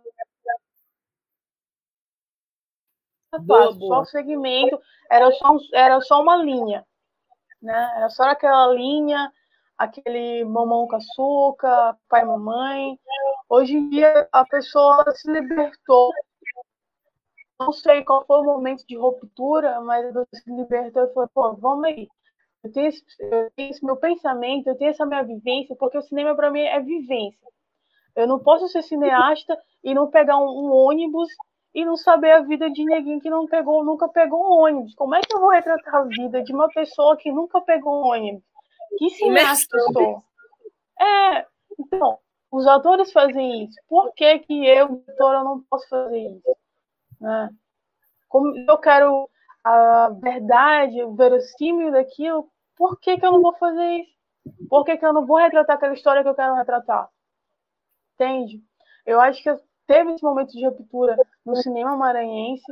boa, 3.39 3.71
boa. 3.71 3.95
só 3.97 4.01
o 4.01 4.05
segmento, 4.05 4.81
era 5.11 5.31
só, 5.31 5.57
era 5.73 6.01
só 6.01 6.23
uma 6.23 6.37
linha, 6.37 6.83
né? 7.63 7.93
Era 7.95 8.09
só 8.09 8.23
aquela 8.23 8.67
linha, 8.73 9.31
aquele 9.77 10.43
mamão 10.45 10.87
com 10.87 10.95
açúcar, 10.97 11.97
pai 12.09 12.21
e 12.21 12.25
mamãe. 12.25 12.99
Hoje 13.49 13.75
em 13.75 13.89
dia 13.89 14.27
a 14.31 14.45
pessoa 14.45 15.03
se 15.15 15.31
libertou. 15.31 16.11
Não 17.59 17.71
sei 17.71 18.03
qual 18.03 18.25
foi 18.25 18.39
o 18.41 18.43
momento 18.43 18.85
de 18.87 18.97
ruptura, 18.97 19.79
mas 19.81 20.05
ela 20.05 20.27
se 20.33 20.51
libertou 20.51 21.03
e 21.03 21.13
falou, 21.13 21.29
pô, 21.33 21.53
vamos 21.55 21.85
aí. 21.85 22.07
Eu 22.63 22.71
tenho, 22.71 22.87
esse, 22.87 23.03
eu 23.19 23.51
tenho 23.55 23.71
esse 23.71 23.85
meu 23.85 23.97
pensamento, 23.97 24.67
eu 24.67 24.77
tenho 24.77 24.91
essa 24.91 25.05
minha 25.05 25.23
vivência, 25.23 25.75
porque 25.77 25.97
o 25.97 26.01
cinema 26.01 26.35
para 26.35 26.51
mim 26.51 26.61
é 26.61 26.79
vivência. 26.79 27.47
Eu 28.15 28.27
não 28.27 28.39
posso 28.39 28.67
ser 28.69 28.81
cineasta 28.83 29.57
e 29.83 29.93
não 29.93 30.09
pegar 30.09 30.37
um, 30.37 30.45
um 30.47 30.71
ônibus 30.71 31.29
e 31.73 31.83
não 31.83 31.97
saber 31.97 32.31
a 32.31 32.41
vida 32.41 32.69
de 32.69 32.85
ninguém 32.85 33.19
que 33.19 33.29
não 33.29 33.47
pegou, 33.47 33.83
nunca 33.83 34.07
pegou 34.07 34.39
um 34.39 34.63
ônibus. 34.63 34.93
Como 34.95 35.15
é 35.15 35.21
que 35.21 35.35
eu 35.35 35.39
vou 35.39 35.49
retratar 35.49 35.95
a 35.95 36.03
vida 36.03 36.43
de 36.43 36.53
uma 36.53 36.69
pessoa 36.69 37.17
que 37.17 37.31
nunca 37.31 37.59
pegou 37.61 38.01
um 38.01 38.07
ônibus? 38.09 38.43
Que 39.67 39.75
eu 39.75 39.91
sou? 39.91 40.23
É, 41.01 41.47
então, 41.79 42.19
os 42.51 42.67
atores 42.67 43.11
fazem 43.11 43.65
isso. 43.65 43.75
Por 43.87 44.13
que, 44.13 44.39
que 44.39 44.65
eu, 44.65 45.01
editora, 45.07 45.43
não 45.43 45.63
posso 45.63 45.89
fazer 45.89 46.19
isso? 46.19 46.57
Né? 47.19 47.49
Como 48.29 48.55
eu 48.55 48.77
quero 48.77 49.27
a 49.63 50.09
verdade, 50.09 51.03
o 51.03 51.15
verossímil 51.15 51.91
daquilo, 51.91 52.47
por 52.75 52.99
que, 52.99 53.17
que 53.17 53.25
eu 53.25 53.31
não 53.31 53.41
vou 53.41 53.53
fazer 53.55 53.99
isso? 53.99 54.13
Por 54.69 54.83
que, 54.83 54.97
que 54.97 55.05
eu 55.05 55.13
não 55.13 55.25
vou 55.25 55.37
retratar 55.37 55.77
aquela 55.77 55.93
história 55.93 56.21
que 56.21 56.29
eu 56.29 56.35
quero 56.35 56.53
retratar? 56.53 57.09
Entende? 58.13 58.61
Eu 59.05 59.19
acho 59.19 59.41
que 59.41 59.49
teve 59.87 60.13
esse 60.13 60.23
momento 60.23 60.51
de 60.51 60.65
ruptura 60.65 61.15
no 61.45 61.55
cinema 61.55 61.95
maranhense. 61.95 62.65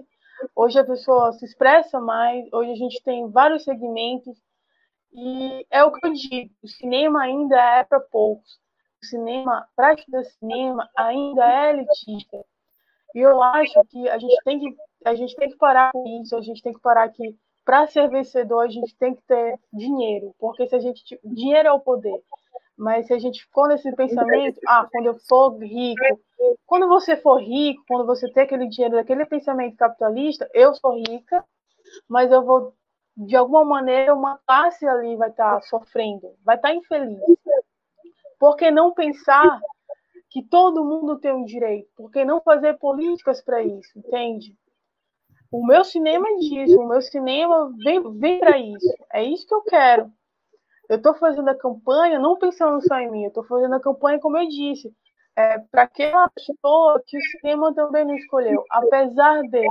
Hoje 0.56 0.80
a 0.80 0.84
pessoa 0.84 1.34
se 1.34 1.46
expressa 1.46 2.00
mais, 2.00 2.46
hoje 2.52 2.72
a 2.72 2.76
gente 2.76 3.04
tem 3.04 3.30
vários 3.30 3.64
segmentos. 3.64 4.38
E 5.14 5.66
é 5.70 5.84
o 5.84 5.92
que 5.92 6.06
eu 6.06 6.14
digo: 6.14 6.54
o 6.64 6.68
cinema 6.68 7.24
ainda 7.24 7.56
é 7.56 7.84
para 7.84 8.00
poucos. 8.00 8.60
O 9.04 9.06
cinema, 9.06 9.68
para 9.76 9.94
estudar 9.94 10.24
cinema, 10.24 10.90
ainda 10.96 11.44
é 11.44 11.70
elitista. 11.72 12.46
E 13.14 13.20
eu 13.20 13.42
acho 13.42 13.84
que 13.90 14.08
a 14.10 14.18
gente 14.18 14.36
tem 14.44 14.60
que, 14.60 14.76
a 15.06 15.16
gente 15.16 15.36
tem 15.36 15.50
que 15.50 15.58
parar 15.58 15.92
com 15.92 16.06
isso, 16.22 16.36
a 16.36 16.42
gente 16.42 16.62
tem 16.62 16.74
que 16.74 16.80
parar 16.80 17.10
que 17.10 17.36
para 17.66 17.88
ser 17.88 18.10
vencedor 18.10 18.62
a 18.62 18.68
gente 18.70 18.96
tem 18.96 19.14
que 19.16 19.22
ter 19.24 19.60
dinheiro, 19.72 20.34
porque 20.40 20.68
se 20.68 20.76
a 20.76 20.80
gente 20.80 21.20
dinheiro 21.24 21.68
é 21.68 21.72
o 21.72 21.80
poder. 21.80 22.22
Mas 22.78 23.08
se 23.08 23.14
a 23.14 23.20
gente 23.20 23.48
for 23.54 23.68
nesse 23.68 23.94
pensamento, 23.96 24.60
ah, 24.68 24.88
quando 24.92 25.06
eu 25.08 25.18
for 25.28 25.58
rico, 25.60 26.02
quando 26.66 26.88
você 26.88 27.16
for 27.16 27.40
rico, 27.40 27.84
quando 27.88 28.06
você 28.06 28.32
ter 28.32 28.42
aquele 28.42 28.68
dinheiro, 28.68 28.98
aquele 28.98 29.26
pensamento 29.26 29.76
capitalista, 29.76 30.50
eu 30.54 30.74
sou 30.74 30.96
rica, 30.96 31.46
mas 32.08 32.32
eu 32.32 32.44
vou, 32.44 32.74
de 33.16 33.36
alguma 33.36 33.64
maneira, 33.64 34.16
uma 34.16 34.40
classe 34.48 34.88
ali 34.88 35.16
vai 35.16 35.30
estar 35.30 35.56
tá 35.56 35.62
sofrendo, 35.62 36.34
vai 36.44 36.56
estar 36.56 36.70
tá 36.70 36.76
infeliz. 36.76 37.20
Por 38.40 38.56
que 38.56 38.72
não 38.72 38.94
pensar 38.94 39.60
que 40.30 40.42
todo 40.42 40.84
mundo 40.84 41.20
tem 41.20 41.34
um 41.34 41.46
direito? 41.46 41.90
Por 41.96 42.10
que 42.10 42.26
não 42.26 42.42
fazer 42.42 42.78
políticas 42.80 43.44
para 43.44 43.62
isso, 43.62 44.00
entende? 44.00 44.56
O 45.52 45.66
meu 45.66 45.84
cinema 45.84 46.26
é 46.30 46.36
disso, 46.38 46.80
o 46.80 46.88
meu 46.88 47.02
cinema 47.02 47.72
vem, 47.84 48.02
vem 48.18 48.40
para 48.40 48.58
isso. 48.58 48.96
É 49.14 49.24
isso 49.24 49.46
que 49.46 49.54
eu 49.54 49.62
quero. 49.64 50.12
Eu 50.92 50.98
estou 50.98 51.14
fazendo 51.14 51.48
a 51.48 51.56
campanha 51.56 52.20
não 52.20 52.38
pensando 52.38 52.86
só 52.86 53.00
em 53.00 53.10
mim, 53.10 53.24
eu 53.24 53.30
estou 53.30 53.46
fazendo 53.46 53.74
a 53.74 53.80
campanha, 53.80 54.20
como 54.20 54.38
eu 54.38 54.46
disse, 54.50 54.94
é, 55.38 55.58
para 55.58 55.84
aquela 55.84 56.30
pessoa 56.30 57.02
que 57.08 57.18
o 57.18 57.22
cinema 57.22 57.74
também 57.74 58.04
não 58.04 58.14
escolheu. 58.14 58.62
Apesar 58.70 59.42
de 59.44 59.66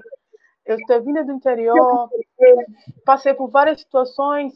eu 0.64 0.78
ter 0.86 1.02
vindo 1.02 1.22
do 1.26 1.32
interior, 1.32 2.08
passei 3.04 3.34
por 3.34 3.50
várias 3.50 3.80
situações, 3.80 4.54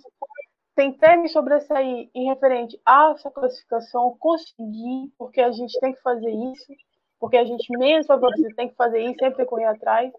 tentei 0.75 1.17
me 1.17 1.29
sobressair 1.29 2.09
em 2.15 2.29
referente 2.31 2.81
a 2.83 3.11
essa 3.11 3.31
classificação, 3.31 4.17
consegui, 4.19 5.13
porque 5.19 5.43
a 5.43 5.53
gente 5.53 5.79
tem 5.81 5.93
que 5.93 6.01
fazer 6.01 6.31
isso, 6.31 6.73
porque 7.21 7.37
a 7.37 7.45
gente 7.45 7.77
menos 7.77 8.07
favorecido 8.07 8.55
tem 8.57 8.71
que 8.71 8.75
fazer 8.75 9.01
isso, 9.01 9.19
sempre 9.19 9.45
correr 9.45 9.67
atrás. 9.67 10.11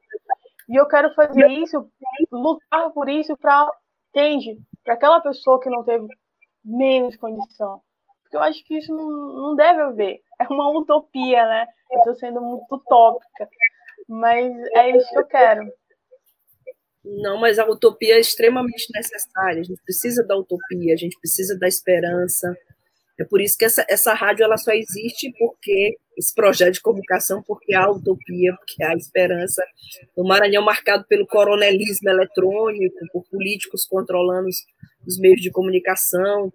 E 0.69 0.79
eu 0.79 0.87
quero 0.87 1.11
fazer 1.15 1.47
isso, 1.47 1.89
lutar 2.31 2.91
por 2.91 3.09
isso 3.09 3.35
para, 3.35 3.67
entende? 4.09 4.59
Para 4.83 4.93
aquela 4.93 5.19
pessoa 5.21 5.59
que 5.59 5.71
não 5.71 5.83
teve 5.83 6.07
menos 6.65 7.15
condição. 7.15 7.81
Porque 8.23 8.35
eu 8.35 8.41
acho 8.41 8.65
que 8.65 8.77
isso 8.77 8.93
não, 8.93 9.07
não 9.07 9.55
deve 9.55 9.81
haver. 9.81 10.21
É 10.39 10.43
uma 10.51 10.69
utopia, 10.77 11.45
né? 11.45 11.67
Eu 11.91 11.99
estou 11.99 12.15
sendo 12.15 12.41
muito 12.41 12.75
utópica. 12.75 13.47
Mas 14.07 14.51
é 14.73 14.97
isso 14.97 15.09
que 15.09 15.19
eu 15.19 15.25
quero. 15.25 15.71
Não, 17.03 17.37
mas 17.39 17.59
a 17.59 17.65
utopia 17.65 18.15
é 18.15 18.19
extremamente 18.19 18.87
necessária. 18.93 19.61
A 19.61 19.63
gente 19.63 19.81
precisa 19.83 20.25
da 20.25 20.35
utopia, 20.35 20.93
a 20.93 20.97
gente 20.97 21.17
precisa 21.19 21.57
da 21.57 21.67
esperança. 21.67 22.57
É 23.19 23.23
por 23.23 23.41
isso 23.41 23.57
que 23.57 23.65
essa, 23.65 23.85
essa 23.89 24.13
rádio 24.13 24.43
ela 24.43 24.57
só 24.57 24.71
existe 24.71 25.31
porque 25.39 25.97
esse 26.17 26.33
projeto 26.33 26.73
de 26.73 26.81
comunicação, 26.81 27.41
porque 27.43 27.73
há 27.73 27.89
utopia, 27.89 28.53
porque 28.57 28.83
há 28.83 28.93
esperança. 28.93 29.63
O 30.15 30.27
Maranhão 30.27 30.63
marcado 30.63 31.05
pelo 31.07 31.25
coronelismo 31.25 32.09
eletrônico, 32.09 32.95
por 33.11 33.23
políticos 33.29 33.85
controlando 33.85 34.47
os, 34.47 34.57
os 35.07 35.17
meios 35.19 35.41
de 35.41 35.51
comunicação. 35.51 36.51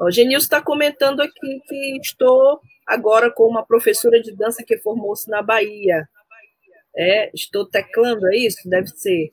O 0.00 0.10
Genilson 0.10 0.44
está 0.44 0.60
comentando 0.60 1.20
aqui 1.20 1.60
que 1.68 1.98
estou 2.00 2.60
agora 2.86 3.30
com 3.30 3.44
uma 3.44 3.64
professora 3.64 4.20
de 4.20 4.34
dança 4.34 4.64
que 4.64 4.78
formou-se 4.78 5.30
na 5.30 5.42
Bahia. 5.42 6.08
É, 6.96 7.30
estou 7.34 7.66
teclando, 7.68 8.26
é 8.28 8.36
isso? 8.36 8.68
Deve 8.68 8.88
ser. 8.88 9.30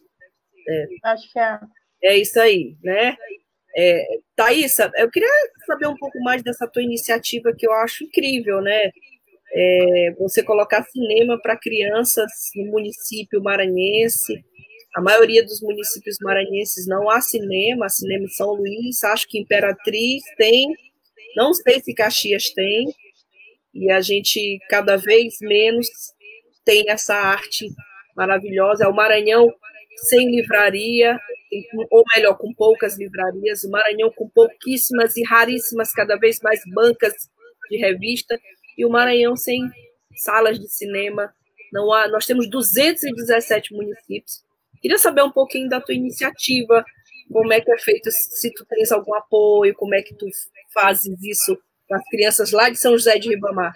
É. 0.68 0.86
Acho 1.04 1.32
que 1.32 1.40
é. 1.40 1.60
É 2.04 2.18
isso 2.18 2.40
aí, 2.40 2.76
né? 2.84 3.16
É, 3.76 4.06
eu 4.98 5.10
queria 5.10 5.30
saber 5.66 5.88
um 5.88 5.96
pouco 5.96 6.20
mais 6.22 6.44
dessa 6.44 6.68
tua 6.68 6.84
iniciativa 6.84 7.54
que 7.58 7.66
eu 7.66 7.74
acho 7.74 8.04
incrível, 8.04 8.62
né? 8.62 8.92
É, 9.54 10.14
você 10.18 10.44
colocar 10.44 10.84
cinema 10.84 11.40
para 11.42 11.58
crianças 11.58 12.32
no 12.56 12.72
município 12.72 13.42
maranhense. 13.42 14.44
A 14.96 15.02
maioria 15.02 15.44
dos 15.44 15.62
municípios 15.62 16.18
maranhenses 16.22 16.86
não 16.88 17.10
há 17.10 17.22
cinema, 17.22 17.90
cinema 17.90 18.26
em 18.26 18.30
São 18.30 18.54
Luís, 18.54 19.04
acho 19.04 19.28
que 19.28 19.40
Imperatriz 19.40 20.22
tem, 20.38 20.74
não 21.36 21.54
sei 21.54 21.80
se 21.80 21.94
Caxias 21.94 22.50
tem, 22.50 22.88
e 23.74 23.90
a 23.90 24.02
gente 24.02 24.60
cada 24.70 24.98
vez 24.98 25.36
menos 25.42 25.88
tem 26.66 26.90
essa 26.90 27.16
arte 27.16 27.68
maravilhosa. 28.16 28.86
É 28.86 28.88
o 28.88 28.94
Maranhão 28.94 29.52
sem 30.10 30.30
livraria, 30.30 31.20
ou 31.90 32.04
melhor, 32.16 32.38
com 32.38 32.54
poucas 32.54 32.98
livrarias, 32.98 33.64
o 33.64 33.70
Maranhão 33.70 34.12
com 34.16 34.30
pouquíssimas 34.30 35.18
e 35.18 35.24
raríssimas, 35.24 35.92
cada 35.92 36.16
vez 36.16 36.40
mais 36.42 36.62
bancas 36.74 37.14
de 37.70 37.78
revista, 37.78 38.40
e 38.78 38.86
o 38.86 38.90
Maranhão 38.90 39.36
sem 39.36 39.70
salas 40.16 40.60
de 40.60 40.70
cinema. 40.70 41.34
Não 41.72 41.92
há, 41.92 42.08
nós 42.08 42.26
temos 42.26 42.50
217 42.50 43.74
municípios. 43.74 44.44
Queria 44.82 44.98
saber 44.98 45.24
um 45.24 45.32
pouquinho 45.32 45.70
da 45.70 45.80
tua 45.80 45.94
iniciativa, 45.94 46.84
como 47.32 47.54
é 47.54 47.62
que 47.62 47.72
é 47.72 47.78
feito, 47.78 48.10
se 48.12 48.52
tu 48.54 48.66
tens 48.66 48.92
algum 48.92 49.14
apoio, 49.14 49.76
como 49.76 49.96
é 49.96 50.02
que 50.02 50.16
tu 50.16 50.26
fazes 50.74 51.22
isso 51.24 51.58
com 51.88 51.96
as 51.96 52.04
crianças 52.10 52.52
lá 52.52 52.70
de 52.70 52.78
São 52.78 52.94
José 52.94 53.18
de 53.18 53.30
Ribamar. 53.30 53.74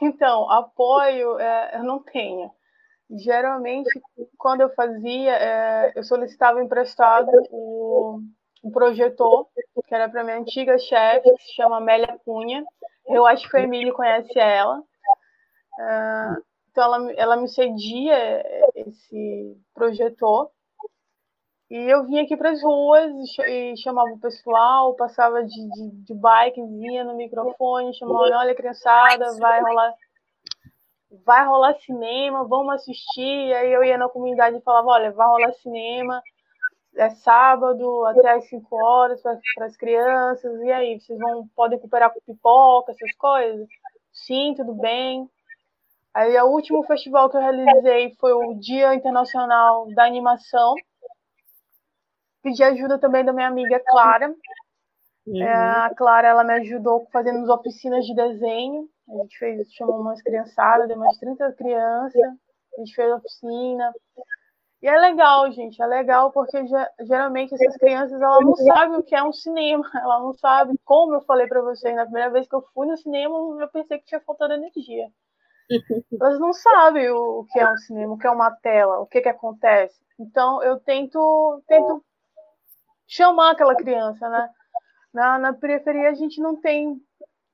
Então, 0.00 0.50
apoio 0.50 1.38
é, 1.38 1.76
eu 1.76 1.84
não 1.84 2.02
tenho. 2.02 2.50
Geralmente, 3.10 3.88
quando 4.36 4.60
eu 4.60 4.70
fazia, 4.74 5.32
é, 5.32 5.92
eu 5.96 6.04
solicitava 6.04 6.62
emprestado 6.62 7.30
o, 7.50 8.20
o 8.62 8.70
projetor, 8.70 9.48
que 9.86 9.94
era 9.94 10.08
para 10.08 10.24
minha 10.24 10.38
antiga 10.38 10.78
chefe, 10.78 11.30
que 11.36 11.42
se 11.42 11.54
chama 11.54 11.78
Amélia 11.78 12.18
Cunha. 12.24 12.62
Eu 13.06 13.24
acho 13.24 13.48
que 13.48 13.56
o 13.56 13.60
Emílio 13.60 13.94
conhece 13.94 14.38
ela. 14.38 14.82
É, 15.80 16.30
então, 16.70 16.84
ela, 16.84 17.12
ela 17.12 17.36
me 17.36 17.48
cedia 17.48 18.44
esse 18.74 19.56
projetor. 19.74 20.50
E 21.70 21.76
eu 21.76 22.04
vinha 22.06 22.22
aqui 22.22 22.36
para 22.36 22.50
as 22.50 22.62
ruas 22.62 23.12
e 23.46 23.76
chamava 23.76 24.08
o 24.10 24.20
pessoal, 24.20 24.94
passava 24.96 25.44
de, 25.44 25.70
de, 25.70 25.90
de 26.04 26.14
bike, 26.14 26.62
vinha 26.62 27.04
no 27.04 27.14
microfone, 27.14 27.94
chamava, 27.94 28.20
olha, 28.38 28.54
criançada, 28.54 29.36
vai 29.38 29.60
rolar 29.60 29.94
vai 31.24 31.44
rolar 31.46 31.74
cinema, 31.80 32.44
vamos 32.44 32.74
assistir. 32.74 33.54
Aí 33.54 33.72
eu 33.72 33.84
ia 33.84 33.98
na 33.98 34.08
comunidade 34.08 34.56
e 34.56 34.62
falava, 34.62 34.88
olha, 34.88 35.12
vai 35.12 35.26
rolar 35.26 35.52
cinema, 35.54 36.22
é 36.96 37.10
sábado 37.10 38.04
até 38.06 38.32
às 38.32 38.48
5 38.48 38.76
horas 38.76 39.20
para 39.22 39.66
as 39.66 39.76
crianças, 39.76 40.60
e 40.60 40.72
aí, 40.72 41.00
vocês 41.00 41.18
vão 41.18 41.48
podem 41.54 41.78
cooperar 41.78 42.12
com 42.12 42.20
pipoca, 42.20 42.92
essas 42.92 43.14
coisas? 43.16 43.68
Sim, 44.12 44.54
tudo 44.56 44.74
bem. 44.74 45.28
Aí 46.12 46.36
o 46.40 46.46
último 46.46 46.82
festival 46.84 47.30
que 47.30 47.36
eu 47.36 47.40
realizei 47.40 48.14
foi 48.18 48.32
o 48.32 48.54
Dia 48.54 48.94
Internacional 48.94 49.86
da 49.94 50.04
Animação. 50.04 50.74
Pedi 52.42 52.64
ajuda 52.64 52.98
também 52.98 53.24
da 53.24 53.32
minha 53.32 53.46
amiga 53.46 53.80
Clara. 53.86 54.34
Uhum. 55.26 55.42
É, 55.42 55.52
a 55.52 55.94
Clara 55.94 56.26
ela 56.26 56.42
me 56.42 56.54
ajudou 56.54 57.06
fazendo 57.12 57.42
as 57.42 57.48
oficinas 57.48 58.04
de 58.04 58.14
desenho. 58.14 58.88
A 59.10 59.16
gente 59.22 59.38
fez, 59.38 59.72
chamou 59.72 60.00
umas 60.00 60.22
criançadas, 60.22 60.88
deu 60.88 60.96
umas 60.96 61.16
30 61.18 61.52
crianças, 61.52 62.20
a 62.76 62.80
gente 62.80 62.94
fez 62.94 63.12
oficina. 63.12 63.92
E 64.80 64.86
é 64.86 64.96
legal, 64.96 65.50
gente, 65.50 65.82
é 65.82 65.86
legal 65.86 66.30
porque 66.30 66.56
geralmente 67.00 67.52
essas 67.52 67.76
crianças 67.76 68.20
elas 68.20 68.44
não 68.44 68.54
sabem 68.54 68.98
o 68.98 69.02
que 69.02 69.14
é 69.14 69.22
um 69.22 69.32
cinema, 69.32 69.82
ela 69.96 70.20
não 70.20 70.32
sabe, 70.34 70.78
como 70.84 71.14
eu 71.14 71.20
falei 71.22 71.48
para 71.48 71.62
vocês, 71.62 71.96
na 71.96 72.04
primeira 72.04 72.30
vez 72.30 72.46
que 72.46 72.54
eu 72.54 72.62
fui 72.72 72.86
no 72.86 72.96
cinema, 72.96 73.36
eu 73.60 73.68
pensei 73.68 73.98
que 73.98 74.06
tinha 74.06 74.20
faltado 74.20 74.52
energia. 74.52 75.08
Elas 76.20 76.38
não 76.38 76.52
sabem 76.52 77.10
o 77.10 77.44
que 77.50 77.58
é 77.58 77.70
um 77.70 77.76
cinema, 77.76 78.14
o 78.14 78.18
que 78.18 78.26
é 78.26 78.30
uma 78.30 78.50
tela, 78.50 79.00
o 79.00 79.06
que, 79.06 79.20
que 79.20 79.28
acontece. 79.28 80.00
Então 80.18 80.62
eu 80.62 80.78
tento, 80.80 81.62
tento 81.66 82.02
chamar 83.06 83.52
aquela 83.52 83.74
criança, 83.74 84.28
né? 84.28 84.50
Na, 85.12 85.38
na 85.38 85.52
periferia 85.52 86.10
a 86.10 86.14
gente 86.14 86.40
não 86.40 86.60
tem, 86.60 87.00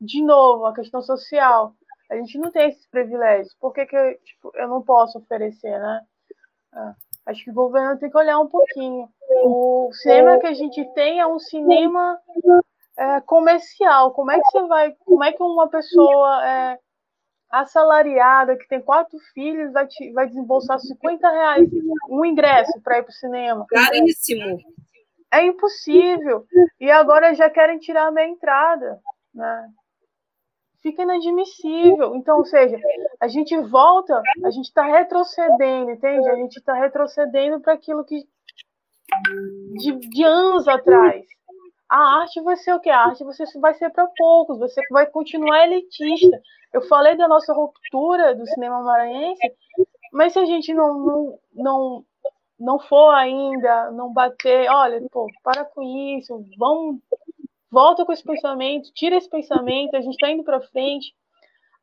de 0.01 0.23
novo, 0.23 0.67
a 0.67 0.75
questão 0.75 1.03
social. 1.03 1.75
A 2.11 2.17
gente 2.17 2.39
não 2.39 2.51
tem 2.51 2.69
esses 2.69 2.87
privilégios. 2.87 3.55
Por 3.61 3.73
que, 3.73 3.87
que 3.87 3.97
eu, 3.97 4.19
tipo, 4.19 4.53
eu 4.55 4.69
não 4.69 4.83
posso 4.83 5.19
oferecer, 5.19 5.79
né? 5.79 6.01
É. 6.75 7.05
Acho 7.27 7.45
que 7.45 7.51
o 7.51 7.55
governo 7.55 7.99
tem 7.99 8.11
que 8.11 8.19
olhar 8.19 8.39
um 8.39 8.49
pouquinho. 8.49 9.09
O 9.45 9.91
cinema 9.93 10.39
que 10.39 10.47
a 10.47 10.53
gente 10.53 10.85
tem 10.93 11.21
é 11.21 11.27
um 11.27 11.39
cinema 11.39 12.21
é, 12.99 13.21
comercial. 13.23 14.13
Como 14.13 14.31
é 14.31 14.39
que 14.39 14.51
você 14.51 14.67
vai, 14.67 14.93
como 15.05 15.25
é 15.25 15.33
que 15.33 15.43
uma 15.43 15.69
pessoa 15.69 16.47
é, 16.47 16.79
assalariada 17.51 18.57
que 18.57 18.69
tem 18.69 18.83
quatro 18.83 19.19
filhos 19.33 19.73
vai, 19.73 19.87
te, 19.87 20.13
vai 20.13 20.27
desembolsar 20.27 20.79
50 20.79 21.31
reais 21.31 21.71
um 22.11 22.25
ingresso 22.27 22.79
para 22.83 22.99
ir 22.99 23.03
para 23.05 23.11
o 23.11 23.15
cinema? 23.15 23.67
Caríssimo. 23.71 24.59
É 25.33 25.45
impossível. 25.47 26.45
E 26.79 26.91
agora 26.91 27.35
já 27.35 27.49
querem 27.49 27.79
tirar 27.79 28.09
a 28.09 28.11
minha 28.11 28.29
entrada, 28.29 29.01
né? 29.35 29.69
Fica 30.85 31.03
inadmissível. 31.03 32.15
Então, 32.15 32.37
ou 32.37 32.45
seja, 32.45 32.79
a 33.19 33.27
gente 33.27 33.59
volta, 33.63 34.21
a 34.45 34.51
gente 34.51 34.67
está 34.67 34.85
retrocedendo, 34.85 35.91
entende? 35.91 36.29
A 36.29 36.37
gente 36.37 36.59
está 36.59 36.75
retrocedendo 36.75 37.59
para 37.61 37.73
aquilo 37.73 38.05
que 38.05 38.23
de, 39.79 39.93
de, 40.11 40.25
anos 40.25 40.69
atrás. 40.69 41.25
A 41.89 42.21
arte 42.21 42.41
vai 42.43 42.57
ser 42.57 42.75
o 42.75 42.81
que? 42.81 42.91
A 42.91 43.07
arte 43.07 43.25
você 43.25 43.45
vai 43.59 43.73
ser 43.75 43.91
para 43.91 44.07
poucos, 44.17 44.59
você 44.59 44.81
vai 44.91 45.07
continuar 45.07 45.65
elitista. 45.65 46.39
Eu 46.73 46.83
falei 46.83 47.17
da 47.17 47.27
nossa 47.27 47.55
ruptura 47.55 48.35
do 48.35 48.47
cinema 48.47 48.83
maranhense, 48.83 49.41
mas 50.13 50.33
se 50.33 50.39
a 50.39 50.45
gente 50.45 50.75
não, 50.75 50.99
não, 50.99 51.39
não, 51.55 52.05
não 52.59 52.79
for 52.79 53.11
ainda, 53.11 53.91
não 53.93 54.13
bater, 54.13 54.69
olha, 54.69 55.01
pô, 55.11 55.27
para 55.43 55.65
com 55.65 55.83
isso, 56.19 56.45
vamos 56.59 57.01
volta 57.75 58.07
com 58.07 58.13
esse 58.13 58.23
pensamento, 58.23 58.93
tira 58.95 59.17
esse 59.17 59.29
pensamento, 59.29 59.97
a 59.97 60.01
gente 60.01 60.15
está 60.15 60.31
indo 60.31 60.45
para 60.45 60.61
frente, 60.61 61.13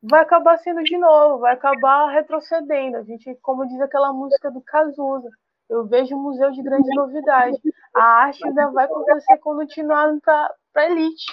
vai 0.02 0.22
acabar 0.22 0.56
sendo 0.58 0.82
de 0.82 0.96
novo, 0.96 1.40
vai 1.40 1.52
acabar 1.52 2.10
retrocedendo. 2.10 2.96
A 2.96 3.02
gente, 3.02 3.34
como 3.42 3.66
diz 3.66 3.78
aquela 3.78 4.10
música 4.10 4.50
do 4.50 4.62
Cazuza, 4.62 5.28
eu 5.68 5.86
vejo 5.86 6.16
um 6.16 6.22
museu 6.22 6.50
de 6.50 6.62
grande 6.62 6.88
novidade. 6.96 7.60
A 7.94 8.02
arte 8.02 8.44
ainda 8.46 8.70
vai 8.70 8.86
acontecer 8.86 9.36
quando 9.38 9.58
continuar 9.58 10.08
para 10.22 10.54
a 10.76 10.90
elite. 10.90 11.26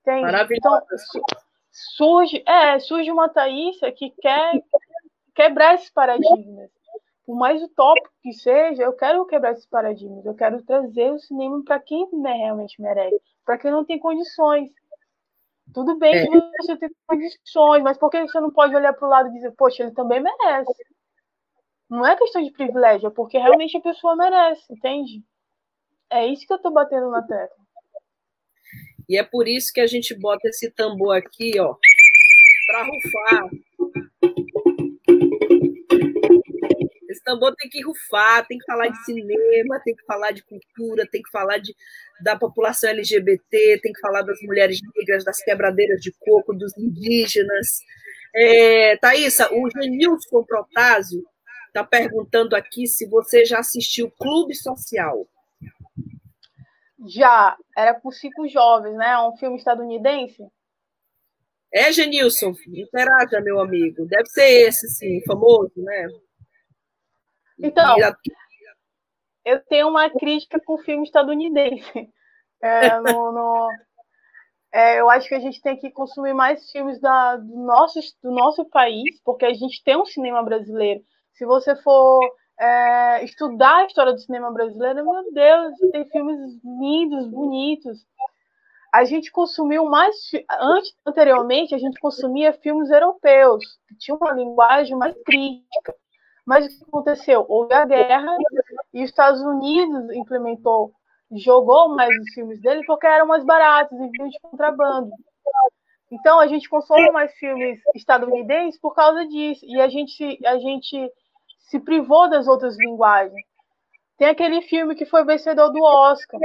Entende? 0.00 0.54
Então, 0.54 0.80
surge, 1.70 2.42
é, 2.46 2.78
surge 2.78 3.10
uma 3.12 3.28
Thaísa 3.28 3.92
que 3.92 4.10
quer 4.10 4.62
quebrar 5.34 5.74
esses 5.74 5.90
paradigmas 5.90 6.70
por 7.26 7.36
mais 7.36 7.60
utópico 7.60 8.14
que 8.22 8.32
seja, 8.32 8.84
eu 8.84 8.92
quero 8.92 9.26
quebrar 9.26 9.52
esses 9.52 9.66
paradigmas, 9.66 10.24
eu 10.24 10.34
quero 10.34 10.62
trazer 10.62 11.10
o 11.10 11.18
cinema 11.18 11.60
para 11.64 11.80
quem 11.80 12.08
realmente 12.22 12.80
merece, 12.80 13.20
para 13.44 13.58
quem 13.58 13.72
não 13.72 13.84
tem 13.84 13.98
condições. 13.98 14.70
Tudo 15.74 15.98
bem 15.98 16.14
é. 16.14 16.26
que 16.26 16.40
você 16.62 16.76
tem 16.76 16.88
condições, 17.04 17.82
mas 17.82 17.98
por 17.98 18.10
que 18.10 18.22
você 18.22 18.38
não 18.38 18.52
pode 18.52 18.76
olhar 18.76 18.92
para 18.92 19.06
o 19.06 19.10
lado 19.10 19.28
e 19.28 19.32
dizer, 19.32 19.50
poxa, 19.56 19.82
ele 19.82 19.92
também 19.92 20.22
merece? 20.22 20.72
Não 21.90 22.06
é 22.06 22.16
questão 22.16 22.40
de 22.42 22.52
privilégio, 22.52 23.08
é 23.08 23.10
porque 23.10 23.36
realmente 23.38 23.76
a 23.76 23.80
pessoa 23.80 24.14
merece, 24.14 24.72
entende? 24.72 25.24
É 26.08 26.24
isso 26.24 26.46
que 26.46 26.52
eu 26.52 26.58
estou 26.58 26.72
batendo 26.72 27.10
na 27.10 27.22
tecla. 27.22 27.66
E 29.08 29.18
é 29.18 29.24
por 29.24 29.48
isso 29.48 29.72
que 29.72 29.80
a 29.80 29.86
gente 29.86 30.14
bota 30.18 30.48
esse 30.48 30.70
tambor 30.70 31.16
aqui, 31.16 31.58
ó, 31.58 31.74
para 32.68 32.82
rufar 32.84 33.50
Esse 37.16 37.24
tambor 37.24 37.54
tem 37.56 37.70
que 37.70 37.82
rufar, 37.82 38.46
tem 38.46 38.58
que 38.58 38.66
falar 38.66 38.88
de 38.88 39.04
cinema, 39.04 39.80
tem 39.82 39.96
que 39.96 40.04
falar 40.04 40.32
de 40.32 40.44
cultura, 40.44 41.08
tem 41.10 41.22
que 41.22 41.30
falar 41.30 41.58
de, 41.58 41.74
da 42.22 42.36
população 42.36 42.90
LGBT, 42.90 43.80
tem 43.82 43.92
que 43.92 44.00
falar 44.00 44.20
das 44.22 44.38
mulheres 44.42 44.78
negras, 44.94 45.24
das 45.24 45.42
quebradeiras 45.42 46.00
de 46.00 46.12
coco, 46.20 46.52
dos 46.52 46.76
indígenas. 46.76 47.80
É, 48.34 48.98
Thaisa, 48.98 49.48
o 49.50 49.70
Genilson 49.70 50.44
Protásio 50.44 51.24
está 51.68 51.82
perguntando 51.82 52.54
aqui 52.54 52.86
se 52.86 53.06
você 53.06 53.46
já 53.46 53.60
assistiu 53.60 54.10
Clube 54.10 54.54
Social. 54.54 55.26
Já, 57.08 57.56
era 57.76 57.94
por 57.94 58.12
cinco 58.12 58.46
jovens, 58.46 58.94
né? 58.96 59.12
É 59.12 59.18
um 59.20 59.36
filme 59.36 59.56
estadunidense. 59.56 60.42
É, 61.72 61.90
Genilson, 61.92 62.54
interaja, 62.68 63.40
meu 63.40 63.58
amigo. 63.60 64.06
Deve 64.06 64.26
ser 64.26 64.68
esse, 64.68 64.88
sim, 64.88 65.22
famoso, 65.26 65.72
né? 65.76 66.08
Então, 67.58 67.96
eu 69.44 69.64
tenho 69.64 69.88
uma 69.88 70.10
crítica 70.10 70.60
com 70.64 70.74
o 70.74 70.78
filme 70.78 71.04
estadunidense. 71.04 72.10
É, 72.62 72.98
no, 73.00 73.32
no, 73.32 73.68
é, 74.72 75.00
eu 75.00 75.08
acho 75.08 75.28
que 75.28 75.34
a 75.34 75.40
gente 75.40 75.62
tem 75.62 75.76
que 75.76 75.90
consumir 75.90 76.34
mais 76.34 76.70
filmes 76.70 77.00
da, 77.00 77.36
do, 77.36 77.56
nosso, 77.64 77.98
do 78.22 78.30
nosso 78.30 78.64
país, 78.66 79.20
porque 79.24 79.44
a 79.44 79.54
gente 79.54 79.82
tem 79.84 79.96
um 79.96 80.04
cinema 80.04 80.42
brasileiro. 80.42 81.00
Se 81.32 81.46
você 81.46 81.74
for 81.76 82.20
é, 82.58 83.24
estudar 83.24 83.76
a 83.76 83.86
história 83.86 84.12
do 84.12 84.18
cinema 84.18 84.50
brasileiro, 84.50 85.04
meu 85.04 85.32
Deus, 85.32 85.74
tem 85.92 86.04
filmes 86.08 86.38
lindos, 86.62 87.26
bonitos. 87.28 88.06
A 88.92 89.04
gente 89.04 89.30
consumiu 89.30 89.84
mais. 89.86 90.14
Antes, 90.60 90.94
anteriormente, 91.06 91.74
a 91.74 91.78
gente 91.78 91.98
consumia 92.00 92.52
filmes 92.52 92.90
europeus, 92.90 93.64
que 93.88 93.96
tinham 93.96 94.18
uma 94.18 94.32
linguagem 94.32 94.96
mais 94.96 95.14
crítica. 95.24 95.94
Mas 96.46 96.64
o 96.64 96.68
que 96.68 96.84
aconteceu? 96.84 97.44
Houve 97.48 97.74
a 97.74 97.84
guerra 97.84 98.36
e 98.94 99.02
os 99.02 99.10
Estados 99.10 99.40
Unidos 99.42 100.14
implementou, 100.14 100.92
jogou 101.32 101.88
mais 101.88 102.10
os 102.20 102.32
filmes 102.32 102.60
dele 102.60 102.84
porque 102.86 103.06
eram 103.06 103.26
mais 103.26 103.44
baratos 103.44 103.98
e 103.98 104.08
vinham 104.08 104.28
de 104.28 104.38
contrabando. 104.40 105.10
Então 106.10 106.38
a 106.38 106.46
gente 106.46 106.68
consome 106.68 107.10
mais 107.10 107.34
filmes 107.34 107.80
estadunidenses 107.96 108.80
por 108.80 108.94
causa 108.94 109.26
disso 109.26 109.66
e 109.66 109.80
a 109.80 109.88
gente 109.88 110.38
a 110.46 110.56
gente 110.56 111.12
se 111.58 111.80
privou 111.80 112.30
das 112.30 112.46
outras 112.46 112.78
linguagens. 112.78 113.44
Tem 114.16 114.28
aquele 114.28 114.62
filme 114.62 114.94
que 114.94 115.04
foi 115.04 115.24
vencedor 115.24 115.70
do 115.72 115.82
Oscar, 115.82 116.40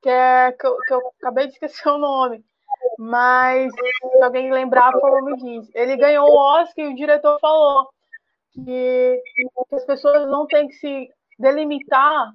que 0.00 0.08
é 0.08 0.52
que 0.52 0.66
eu, 0.66 0.78
que 0.78 0.94
eu 0.94 1.00
acabei 1.20 1.48
de 1.48 1.54
esquecer 1.54 1.88
o 1.90 1.98
nome, 1.98 2.44
mas 2.96 3.72
se 3.72 4.22
alguém 4.22 4.52
lembrar, 4.52 4.92
favor, 4.92 5.20
me 5.24 5.36
diz. 5.36 5.68
Ele 5.74 5.96
ganhou 5.96 6.28
o 6.28 6.38
Oscar 6.38 6.84
e 6.84 6.92
o 6.92 6.94
diretor 6.94 7.40
falou 7.40 7.88
que, 8.54 9.22
as 9.72 9.84
pessoas 9.84 10.28
não 10.28 10.46
têm 10.46 10.68
que 10.68 10.74
se 10.74 11.08
delimitar 11.38 12.32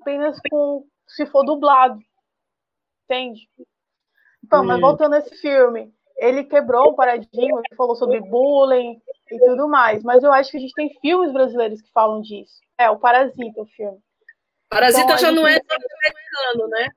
apenas 0.00 0.38
com 0.50 0.84
se 1.06 1.26
for 1.26 1.44
dublado. 1.44 1.98
Entende? 3.04 3.48
Então, 4.44 4.62
hum. 4.62 4.66
mas 4.66 4.80
voltando 4.80 5.14
a 5.14 5.18
esse 5.18 5.36
filme, 5.36 5.92
ele 6.16 6.44
quebrou 6.44 6.90
o 6.90 6.94
paradigma, 6.94 7.62
ele 7.64 7.76
falou 7.76 7.96
sobre 7.96 8.20
bullying 8.20 9.00
e 9.30 9.38
tudo 9.38 9.68
mais, 9.68 10.02
mas 10.02 10.22
eu 10.22 10.32
acho 10.32 10.50
que 10.50 10.56
a 10.56 10.60
gente 10.60 10.74
tem 10.74 10.90
filmes 11.00 11.32
brasileiros 11.32 11.80
que 11.80 11.90
falam 11.92 12.20
disso. 12.20 12.60
É, 12.78 12.90
o 12.90 12.98
Parasita, 12.98 13.62
o 13.62 13.66
filme. 13.66 13.98
Parasita 14.68 15.04
então, 15.04 15.18
já 15.18 15.32
não 15.32 15.46
é 15.46 15.58
americano, 15.68 16.68
né? 16.68 16.88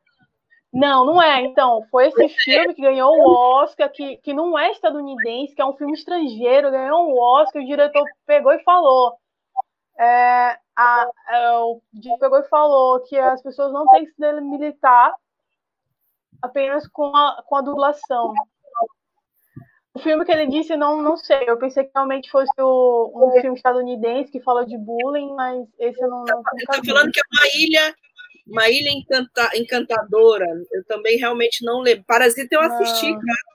Não, 0.74 1.06
não 1.06 1.22
é. 1.22 1.42
Então, 1.42 1.86
foi 1.92 2.08
esse 2.08 2.30
filme 2.30 2.74
que 2.74 2.82
ganhou 2.82 3.12
o 3.12 3.62
Oscar, 3.62 3.92
que, 3.92 4.18
que 4.18 4.34
não 4.34 4.58
é 4.58 4.72
estadunidense, 4.72 5.54
que 5.54 5.62
é 5.62 5.66
um 5.66 5.78
filme 5.78 5.94
estrangeiro, 5.94 6.72
ganhou 6.72 7.12
o 7.12 7.20
Oscar, 7.20 7.62
o 7.62 7.66
diretor 7.66 8.04
pegou 8.26 8.52
e 8.52 8.64
falou. 8.64 9.16
É, 10.00 10.58
a, 10.76 11.08
é, 11.30 11.52
o 11.60 11.80
diretor 11.94 12.20
pegou 12.20 12.40
e 12.40 12.50
falou 12.50 13.00
que 13.02 13.16
as 13.16 13.42
pessoas 13.44 13.72
não 13.72 13.86
têm 13.86 14.06
que 14.06 14.14
se 14.14 14.20
delimitar 14.20 15.14
apenas 16.42 16.88
com 16.88 17.16
a, 17.16 17.44
com 17.46 17.56
a 17.56 17.62
dublação. 17.62 18.34
O 19.94 20.00
filme 20.00 20.26
que 20.26 20.32
ele 20.32 20.48
disse, 20.48 20.76
não, 20.76 21.04
não 21.04 21.16
sei. 21.16 21.48
Eu 21.48 21.58
pensei 21.60 21.84
que 21.84 21.92
realmente 21.94 22.32
fosse 22.32 22.52
o, 22.60 23.12
um 23.14 23.40
filme 23.40 23.56
estadunidense 23.56 24.32
que 24.32 24.42
fala 24.42 24.66
de 24.66 24.76
bullying, 24.76 25.36
mas 25.36 25.68
esse 25.78 26.04
eu 26.04 26.10
não. 26.10 26.24
não 26.24 26.40
eu 26.40 26.82
tô 26.82 26.84
falando 26.84 27.12
que 27.12 27.20
é 27.20 27.24
uma 27.32 27.48
ilha 27.64 27.96
uma 28.46 28.70
ilha 28.70 28.92
encanta, 28.92 29.52
encantadora. 29.56 30.46
Eu 30.72 30.84
também 30.86 31.18
realmente 31.18 31.64
não 31.64 31.82
lembro. 31.82 32.04
Parasita 32.06 32.56
eu 32.56 32.62
assisti, 32.62 33.08
ah. 33.08 33.14
cara. 33.14 33.54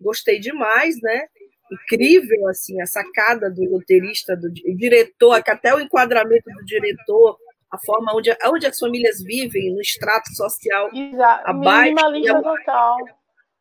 Gostei 0.00 0.38
demais, 0.38 1.00
né? 1.00 1.26
Incrível, 1.70 2.48
assim, 2.48 2.80
a 2.80 2.86
sacada 2.86 3.50
do 3.50 3.68
roteirista, 3.70 4.36
do 4.36 4.50
diretor, 4.52 5.32
até 5.32 5.74
o 5.74 5.80
enquadramento 5.80 6.48
do 6.50 6.64
diretor, 6.64 7.36
a 7.72 7.78
forma 7.78 8.14
onde, 8.14 8.36
onde 8.44 8.66
as 8.66 8.78
famílias 8.78 9.22
vivem, 9.22 9.74
no 9.74 9.80
extrato 9.80 10.28
social 10.34 10.90
Exato. 10.94 11.50
abaixo. 11.50 11.94
Minimalista 11.94 12.42
total. 12.42 12.96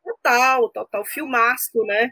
Total, 0.03 0.70
total. 0.70 1.05
Filmaço, 1.05 1.84
né? 1.86 2.11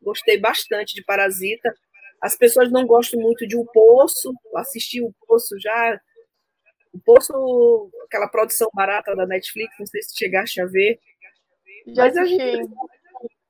Gostei 0.00 0.38
bastante 0.38 0.94
de 0.94 1.04
Parasita. 1.04 1.74
As 2.22 2.36
pessoas 2.36 2.70
não 2.72 2.86
gostam 2.86 3.20
muito 3.20 3.46
de 3.46 3.56
O 3.56 3.66
Poço. 3.66 4.32
Assisti 4.56 5.02
O 5.02 5.12
Poço 5.26 5.58
já. 5.60 6.00
O 6.94 7.00
Poço, 7.00 7.90
aquela 8.06 8.28
produção 8.28 8.70
barata 8.72 9.14
da 9.16 9.26
Netflix, 9.26 9.74
não 9.78 9.86
sei 9.86 10.00
se 10.02 10.16
chegaste 10.16 10.60
a 10.60 10.66
ver. 10.66 10.98
Já 11.88 12.04
Mas. 12.04 12.16
A 12.16 12.24
gente, 12.24 12.70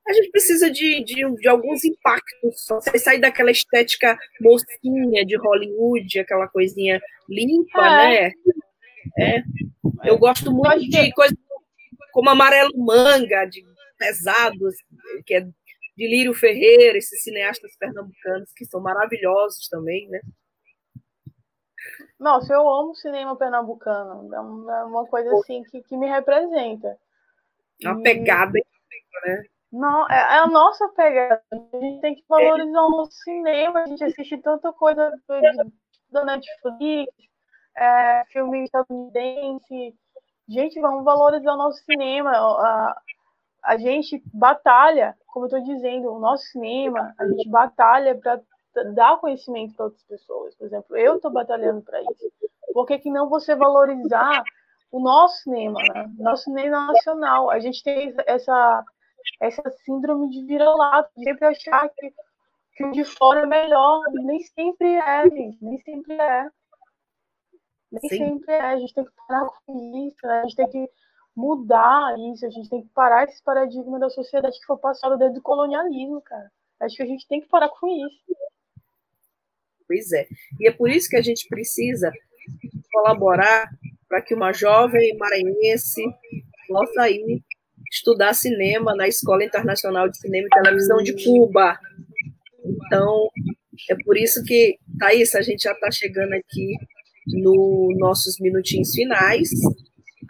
a 0.07 0.13
gente 0.13 0.31
precisa 0.31 0.69
de, 0.71 1.03
de, 1.03 1.35
de 1.35 1.47
alguns 1.47 1.85
impactos, 1.85 2.65
você 2.67 2.97
sair 2.97 3.19
daquela 3.19 3.51
estética 3.51 4.17
mocinha 4.41 5.25
de 5.25 5.35
Hollywood, 5.35 6.19
aquela 6.19 6.47
coisinha 6.47 6.99
limpa, 7.29 7.85
é. 7.85 8.23
né? 8.23 8.31
É. 9.19 9.43
Eu 10.03 10.17
gosto 10.17 10.51
muito 10.51 10.89
de 10.89 11.11
coisas 11.11 11.37
como 12.11 12.29
Amarelo 12.29 12.71
Manga, 12.77 13.45
de 13.45 13.63
pesados, 13.97 14.75
que 15.25 15.35
é 15.35 15.41
de 15.41 16.07
Lírio 16.07 16.33
Ferreira, 16.33 16.97
esses 16.97 17.23
cineastas 17.23 17.75
pernambucanos 17.77 18.51
que 18.55 18.65
são 18.65 18.81
maravilhosos 18.81 19.67
também, 19.69 20.07
né? 20.09 20.19
Nossa, 22.19 22.53
eu 22.53 22.67
amo 22.69 22.95
cinema 22.95 23.35
pernambucano. 23.35 24.33
É 24.33 24.39
uma 24.39 25.03
é 25.03 25.07
coisa 25.07 25.31
assim 25.33 25.63
que, 25.63 25.81
que 25.83 25.97
me 25.97 26.07
representa. 26.07 26.97
Uma 27.83 28.01
pegada, 28.01 28.53
né? 29.25 29.43
Não, 29.71 30.09
é, 30.09 30.15
é, 30.15 30.37
a 30.39 30.47
nossa 30.47 30.87
pegada. 30.89 31.43
A 31.51 31.77
gente 31.79 31.99
tem 31.99 32.15
que 32.15 32.23
valorizar 32.29 32.81
o 32.81 32.89
nosso 32.89 33.11
cinema. 33.11 33.81
A 33.81 33.87
gente 33.87 34.03
assiste 34.03 34.37
tanta 34.37 34.71
coisa 34.71 35.11
da 36.09 36.23
Netflix, 36.23 37.11
é, 37.75 38.23
filme 38.31 38.63
estadunidense. 38.63 39.93
Gente, 40.47 40.79
vamos 40.79 41.03
valorizar 41.03 41.53
o 41.53 41.57
nosso 41.57 41.83
cinema. 41.83 42.31
A, 42.31 43.01
a 43.63 43.77
gente 43.77 44.23
batalha, 44.33 45.17
como 45.27 45.45
eu 45.45 45.57
estou 45.57 45.75
dizendo, 45.75 46.13
o 46.13 46.19
nosso 46.19 46.43
cinema, 46.45 47.13
a 47.19 47.27
gente 47.27 47.49
batalha 47.49 48.15
para 48.15 48.39
dar 48.93 49.17
conhecimento 49.19 49.75
para 49.75 49.85
outras 49.85 50.03
pessoas. 50.03 50.55
Por 50.55 50.65
exemplo, 50.65 50.97
eu 50.97 51.15
estou 51.15 51.31
batalhando 51.31 51.81
para 51.81 52.01
isso. 52.01 52.31
Por 52.73 52.85
que, 52.85 52.99
que 52.99 53.09
não 53.09 53.29
você 53.29 53.55
valorizar 53.55 54.43
o 54.91 54.99
nosso 54.99 55.43
cinema, 55.43 55.79
né? 55.93 56.11
Nosso 56.17 56.43
cinema 56.43 56.87
nacional. 56.87 57.49
A 57.49 57.59
gente 57.59 57.83
tem 57.83 58.13
essa 58.25 58.83
essa 59.41 59.63
síndrome 59.83 60.29
de 60.29 60.45
vira-lata, 60.45 61.09
de 61.17 61.23
sempre 61.23 61.45
achar 61.45 61.89
que, 61.89 62.13
que 62.75 62.85
o 62.85 62.91
de 62.91 63.03
fora 63.03 63.41
é 63.41 63.45
melhor. 63.45 64.01
Nem 64.13 64.39
sempre 64.41 64.95
é, 64.95 65.29
gente. 65.29 65.57
Nem 65.63 65.77
sempre 65.79 66.13
é. 66.13 66.49
Nem 67.91 68.09
Sim. 68.09 68.17
sempre 68.17 68.53
é. 68.53 68.61
A 68.61 68.77
gente 68.77 68.93
tem 68.93 69.03
que 69.03 69.11
parar 69.27 69.49
com 69.65 70.07
isso, 70.07 70.27
né? 70.27 70.39
a 70.39 70.43
gente 70.43 70.55
tem 70.55 70.69
que 70.69 70.89
mudar 71.35 72.17
isso, 72.31 72.45
a 72.45 72.49
gente 72.49 72.69
tem 72.69 72.81
que 72.81 72.89
parar 72.89 73.25
esse 73.25 73.43
paradigma 73.43 73.99
da 73.99 74.09
sociedade 74.09 74.57
que 74.57 74.65
foi 74.65 74.77
passado 74.77 75.17
desde 75.17 75.39
o 75.39 75.41
colonialismo, 75.43 76.21
cara. 76.21 76.49
Acho 76.79 76.95
que 76.95 77.03
a 77.03 77.07
gente 77.07 77.27
tem 77.27 77.41
que 77.41 77.47
parar 77.47 77.69
com 77.69 77.87
isso. 77.87 78.21
Pois 79.87 80.11
é. 80.11 80.27
E 80.59 80.67
é 80.67 80.71
por 80.71 80.89
isso 80.89 81.09
que 81.09 81.15
a 81.15 81.21
gente 81.21 81.47
precisa 81.47 82.11
colaborar 82.91 83.69
para 84.07 84.21
que 84.21 84.33
uma 84.33 84.53
jovem 84.53 85.15
maranhense 85.17 86.03
possa 86.67 87.09
ir 87.09 87.41
estudar 87.91 88.33
cinema 88.33 88.95
na 88.95 89.07
Escola 89.07 89.43
Internacional 89.43 90.09
de 90.09 90.17
Cinema 90.17 90.47
e 90.47 90.61
Televisão 90.61 90.97
de 90.97 91.13
Cuba. 91.23 91.77
Então, 92.63 93.29
é 93.89 93.95
por 94.03 94.17
isso 94.17 94.43
que, 94.43 94.77
Thaís, 94.99 95.35
a 95.35 95.41
gente 95.41 95.63
já 95.63 95.71
está 95.71 95.91
chegando 95.91 96.33
aqui 96.33 96.75
nos 97.27 97.97
nossos 97.97 98.39
minutinhos 98.39 98.93
finais 98.93 99.49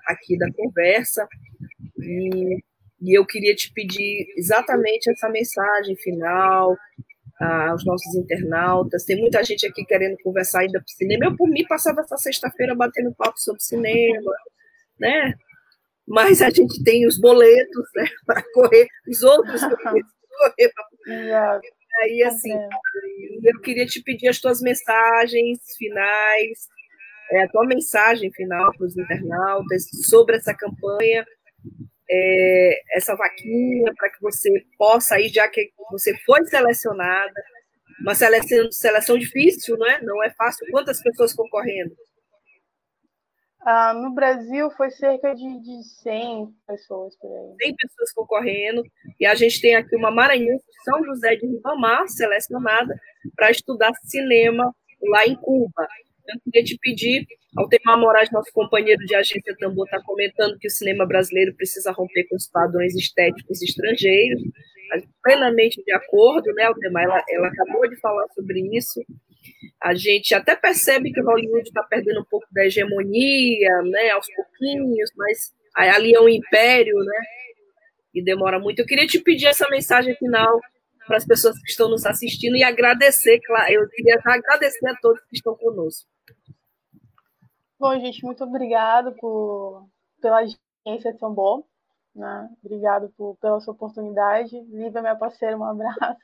aqui 0.08 0.38
da 0.38 0.52
conversa. 0.52 1.28
E, 2.00 2.58
e 3.02 3.18
eu 3.18 3.26
queria 3.26 3.56
te 3.56 3.72
pedir 3.74 4.26
exatamente 4.38 5.10
essa 5.10 5.30
mensagem 5.30 5.96
final 5.98 6.78
aos 7.40 7.86
nossos 7.86 8.16
internautas. 8.16 9.04
Tem 9.04 9.20
muita 9.20 9.44
gente 9.44 9.68
aqui 9.68 9.84
querendo 9.86 10.18
conversar 10.24 10.62
ainda 10.62 10.80
para 10.80 10.88
cinema. 10.88 11.26
Eu, 11.26 11.36
por 11.36 11.50
mim, 11.50 11.66
passava 11.68 12.02
essa 12.02 12.18
sexta-feira 12.18 12.76
batendo 12.76 13.14
papo 13.16 13.38
sobre 13.38 13.62
cinema, 13.62 14.32
né? 15.00 15.34
mas 16.08 16.42
a 16.42 16.50
gente 16.50 16.84
tem 16.84 17.08
os 17.08 17.20
boletos 17.20 17.90
né, 17.96 18.06
para 18.26 18.44
correr, 18.54 18.88
os 19.08 19.24
outros 19.24 19.62
correr 19.84 20.72
para 20.74 21.62
Aí, 22.02 22.24
assim, 22.24 22.52
eu 23.42 23.62
queria 23.62 23.86
te 23.86 24.04
pedir 24.04 24.28
as 24.28 24.38
tuas 24.40 24.62
mensagens 24.62 25.60
finais, 25.78 26.68
é, 27.32 27.44
a 27.44 27.48
tua 27.48 27.66
mensagem 27.66 28.30
final 28.34 28.70
para 28.76 28.86
os 28.86 28.98
internautas 28.98 29.86
sobre 30.10 30.36
essa 30.36 30.54
campanha, 30.54 31.26
é, 32.10 32.98
essa 32.98 33.16
vaquinha, 33.16 33.94
para 33.96 34.10
que 34.10 34.22
você 34.22 34.50
possa 34.78 35.20
ir, 35.20 35.30
já 35.30 35.48
que 35.48 35.72
você 35.92 36.16
foi 36.26 36.46
selecionada, 36.46 37.44
uma 38.02 38.16
seleção, 38.16 38.72
seleção 38.72 39.18
difícil, 39.18 39.78
não 39.78 39.88
é? 39.88 40.02
Não 40.02 40.24
é 40.24 40.30
fácil. 40.32 40.68
Quantas 40.72 41.02
pessoas 41.02 41.34
concorrendo? 41.34 41.96
Ah, 43.68 43.96
no 43.96 44.14
Brasil 44.14 44.70
foi 44.72 44.92
cerca 44.92 45.34
de, 45.34 45.60
de 45.60 45.84
100 46.04 46.54
pessoas 46.68 47.18
por 47.18 47.32
aí. 47.36 47.56
100 47.64 47.76
pessoas 47.76 48.12
concorrendo. 48.14 48.84
E 49.20 49.26
a 49.26 49.34
gente 49.34 49.60
tem 49.60 49.76
aqui 49.76 49.96
uma 49.96 50.12
maranhense 50.12 50.64
de 50.64 50.84
São 50.84 51.04
José 51.04 51.36
de 51.36 51.48
Ribamar, 51.48 52.08
selecionada 52.08 52.96
para 53.36 53.50
estudar 53.50 53.92
cinema 54.04 54.72
lá 55.02 55.26
em 55.26 55.36
Cuba. 55.36 55.88
Eu 56.28 56.40
queria 56.44 56.64
te 56.64 56.78
pedir, 56.82 57.26
Altemar 57.56 58.00
Moraes, 58.00 58.32
nosso 58.32 58.52
companheiro 58.52 59.04
de 59.06 59.16
agência 59.16 59.56
Tambor, 59.60 59.86
está 59.86 60.02
comentando 60.02 60.58
que 60.58 60.68
o 60.68 60.72
cinema 60.72 61.06
brasileiro 61.06 61.54
precisa 61.56 61.92
romper 61.92 62.26
com 62.28 62.36
os 62.36 62.48
padrões 62.48 62.96
estéticos 62.96 63.62
estrangeiros. 63.62 64.42
Plenamente 65.24 65.84
de 65.84 65.94
acordo, 65.94 66.52
né, 66.54 66.64
Altemar? 66.64 67.04
Ela, 67.04 67.24
ela 67.30 67.48
acabou 67.48 67.88
de 67.90 67.96
falar 67.98 68.26
sobre 68.36 68.60
isso 68.76 69.02
a 69.82 69.94
gente 69.94 70.34
até 70.34 70.56
percebe 70.56 71.12
que 71.12 71.22
Hollywood 71.22 71.68
está 71.68 71.84
perdendo 71.84 72.22
um 72.22 72.26
pouco 72.26 72.48
da 72.52 72.66
hegemonia, 72.66 73.82
né, 73.84 74.10
aos 74.12 74.28
pouquinhos, 74.36 75.12
mas 75.16 75.54
ali 75.76 76.14
é 76.14 76.20
um 76.20 76.30
império, 76.30 76.98
né, 76.98 77.22
e 78.14 78.24
demora 78.24 78.60
muito. 78.60 78.80
Eu 78.80 78.86
queria 78.86 79.08
te 79.08 79.20
pedir 79.20 79.48
essa 79.48 79.68
mensagem 79.70 80.16
final 80.16 80.60
para 81.06 81.18
as 81.18 81.26
pessoas 81.26 81.60
que 81.62 81.70
estão 81.70 81.90
nos 81.90 82.06
assistindo 82.06 82.56
e 82.56 82.64
agradecer, 82.64 83.40
claro, 83.42 83.72
eu 83.72 83.88
queria 83.90 84.20
agradecer 84.24 84.88
a 84.88 84.96
todos 84.96 85.22
que 85.30 85.36
estão 85.36 85.56
conosco. 85.56 86.10
Bom, 87.80 88.00
gente, 88.00 88.24
muito 88.24 88.44
obrigado 88.44 89.14
por, 89.16 89.88
pela 90.22 90.40
agência 90.40 91.14
de 91.14 91.20
São 91.20 91.34
Bom, 91.34 91.64
né? 92.16 92.50
Obrigado 92.64 93.10
por, 93.18 93.36
pela 93.38 93.60
sua 93.60 93.74
oportunidade. 93.74 94.60
Lívia, 94.62 95.02
minha 95.02 95.16
parceira, 95.16 95.58
um 95.58 95.64
abraço. 95.64 96.18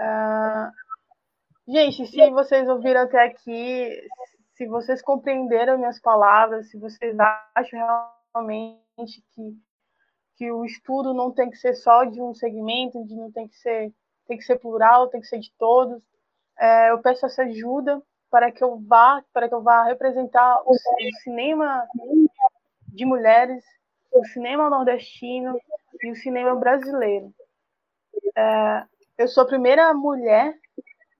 Uh, 0.00 0.90
Gente, 1.70 2.04
se 2.04 2.30
vocês 2.30 2.68
ouviram 2.68 3.02
até 3.02 3.26
aqui, 3.26 4.08
se 4.54 4.66
vocês 4.66 5.00
compreenderam 5.00 5.78
minhas 5.78 6.00
palavras, 6.00 6.68
se 6.68 6.76
vocês 6.76 7.16
acham 7.54 7.78
realmente 8.34 9.22
que, 9.32 9.56
que 10.36 10.50
o 10.50 10.64
estudo 10.64 11.14
não 11.14 11.30
tem 11.30 11.48
que 11.48 11.56
ser 11.56 11.74
só 11.74 12.02
de 12.04 12.20
um 12.20 12.34
segmento, 12.34 13.04
de 13.06 13.14
não 13.14 13.30
tem 13.30 13.46
que 13.46 13.56
ser 13.56 13.94
tem 14.26 14.36
que 14.36 14.44
ser 14.44 14.58
plural, 14.58 15.08
tem 15.08 15.20
que 15.20 15.28
ser 15.28 15.38
de 15.38 15.52
todos, 15.58 16.02
é, 16.58 16.90
eu 16.90 17.00
peço 17.00 17.24
essa 17.26 17.42
ajuda 17.42 18.02
para 18.30 18.50
que 18.52 18.62
eu 18.62 18.78
vá 18.78 19.22
para 19.32 19.48
que 19.48 19.54
eu 19.54 19.62
vá 19.62 19.84
representar 19.84 20.62
o, 20.64 20.72
o 20.72 21.12
cinema 21.22 21.86
de 22.88 23.04
mulheres, 23.04 23.64
o 24.12 24.24
cinema 24.26 24.70
nordestino 24.70 25.58
e 26.02 26.10
o 26.10 26.16
cinema 26.16 26.54
brasileiro. 26.54 27.32
É, 28.36 28.84
eu 29.18 29.28
sou 29.28 29.44
a 29.44 29.46
primeira 29.46 29.92
mulher 29.94 30.54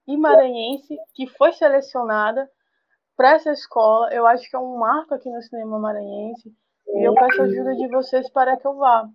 e 0.07 0.17
maranhense 0.17 0.99
que 1.15 1.27
foi 1.27 1.53
selecionada 1.53 2.51
para 3.17 3.35
essa 3.35 3.53
escola. 3.53 4.13
Eu 4.13 4.27
acho 4.27 4.49
que 4.49 4.57
é 4.57 4.59
um 4.59 4.79
marco 4.79 5.15
aqui 5.15 5.29
no 5.29 5.43
cinema 5.43 5.79
maranhense. 5.79 6.53
E 6.89 7.07
eu 7.07 7.15
peço 7.15 7.43
a 7.43 7.45
ajuda 7.45 7.77
de 7.77 7.89
vocês 7.89 8.29
para 8.31 8.57
que 8.57 8.67
eu 8.67 8.75
vá. 8.77 9.09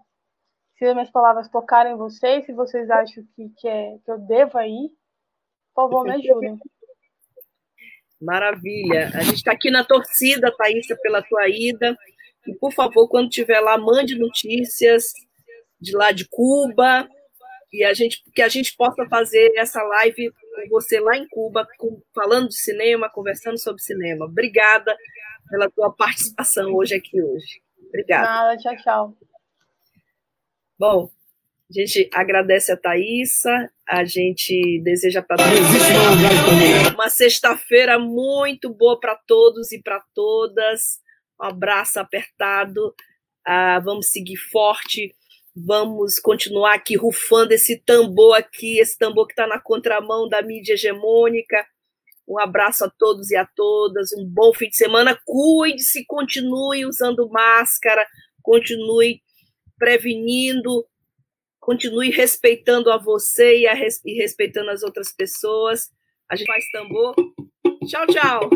Se 0.78 0.86
as 0.86 0.94
minhas 0.94 1.10
palavras 1.10 1.50
tocarem 1.50 1.96
vocês, 1.96 2.46
se 2.46 2.54
vocês 2.54 2.90
acham 2.90 3.24
que, 3.36 3.50
que, 3.58 3.68
é, 3.68 3.98
que 3.98 4.12
eu 4.12 4.20
devo 4.20 4.62
ir, 4.62 4.90
por 5.74 5.90
favor, 5.90 6.04
me 6.04 6.14
ajudem. 6.14 6.60
Maravilha. 8.26 9.12
A 9.14 9.22
gente 9.22 9.36
está 9.36 9.52
aqui 9.52 9.70
na 9.70 9.84
torcida, 9.84 10.54
Thaísa, 10.58 10.98
pela 11.02 11.22
tua 11.22 11.48
ida. 11.48 11.96
E, 12.48 12.54
por 12.56 12.74
favor, 12.74 13.08
quando 13.08 13.30
estiver 13.30 13.60
lá, 13.60 13.78
mande 13.78 14.18
notícias 14.18 15.14
de 15.80 15.96
lá 15.96 16.12
de 16.12 16.28
Cuba, 16.28 17.08
e 17.72 17.84
a 17.84 17.94
gente, 17.94 18.24
que 18.34 18.42
a 18.42 18.48
gente 18.48 18.76
possa 18.76 19.06
fazer 19.08 19.52
essa 19.58 19.84
live 19.84 20.32
com 20.32 20.70
você 20.70 21.00
lá 21.00 21.18
em 21.18 21.28
Cuba, 21.28 21.68
com, 21.78 22.02
falando 22.14 22.48
de 22.48 22.56
cinema, 22.56 23.10
conversando 23.10 23.60
sobre 23.60 23.82
cinema. 23.82 24.26
Obrigada 24.26 24.96
pela 25.50 25.70
tua 25.70 25.94
participação 25.94 26.74
hoje 26.74 26.96
aqui 26.96 27.22
hoje. 27.22 27.62
Obrigada. 27.90 28.28
Nada, 28.28 28.58
tchau, 28.58 28.76
tchau. 28.78 29.18
Bom, 30.80 31.10
A 31.68 31.74
gente 31.74 32.08
agradece 32.14 32.72
a 32.72 32.78
Thaisa, 32.78 33.72
a 33.90 34.06
gente 34.06 34.80
deseja 34.84 35.24
para 35.24 35.38
todos 35.38 36.94
uma 36.94 37.10
sexta-feira 37.10 37.98
muito 37.98 38.72
boa 38.72 39.00
para 39.00 39.16
todos 39.28 39.72
e 39.72 39.82
para 39.82 40.00
todas. 40.14 41.00
Um 41.42 41.46
abraço 41.46 42.00
apertado. 42.00 42.94
Uh, 43.48 43.84
vamos 43.84 44.10
seguir 44.10 44.38
forte. 44.38 45.16
Vamos 45.56 46.20
continuar 46.20 46.76
aqui 46.76 46.96
rufando 46.96 47.54
esse 47.54 47.82
tambor 47.84 48.38
aqui, 48.38 48.78
esse 48.78 48.96
tambor 48.96 49.26
que 49.26 49.34
está 49.34 49.48
na 49.48 49.60
contramão 49.60 50.30
da 50.30 50.44
mídia 50.44 50.74
hegemônica. 50.74 51.66
Um 52.28 52.40
abraço 52.40 52.86
a 52.86 52.92
todos 52.96 53.32
e 53.32 53.36
a 53.36 53.46
todas. 53.56 54.12
Um 54.14 54.28
bom 54.28 54.54
fim 54.54 54.70
de 54.70 54.76
semana. 54.76 55.20
Cuide-se, 55.26 56.06
continue 56.06 56.86
usando 56.86 57.28
máscara, 57.30 58.06
continue 58.44 59.20
prevenindo 59.80 60.86
continue 61.66 62.12
respeitando 62.12 62.92
a 62.92 62.98
você 62.98 63.62
e, 63.62 63.68
a 63.68 63.74
res, 63.74 64.00
e 64.06 64.14
respeitando 64.14 64.70
as 64.70 64.84
outras 64.84 65.12
pessoas. 65.12 65.90
A 66.30 66.36
gente 66.36 66.46
faz 66.46 66.64
tambor. 66.72 67.16
Tchau, 67.88 68.06
tchau. 68.08 68.50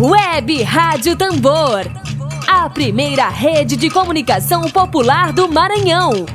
Web 0.00 0.62
Rádio 0.64 1.16
Tambor. 1.16 1.86
A 2.48 2.68
primeira 2.68 3.28
rede 3.28 3.76
de 3.76 3.88
comunicação 3.88 4.62
popular 4.62 5.32
do 5.32 5.48
Maranhão. 5.48 6.26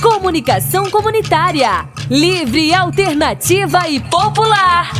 Comunicação 0.00 0.88
comunitária. 0.90 1.88
Livre, 2.08 2.72
alternativa 2.72 3.88
e 3.88 3.98
popular. 3.98 4.92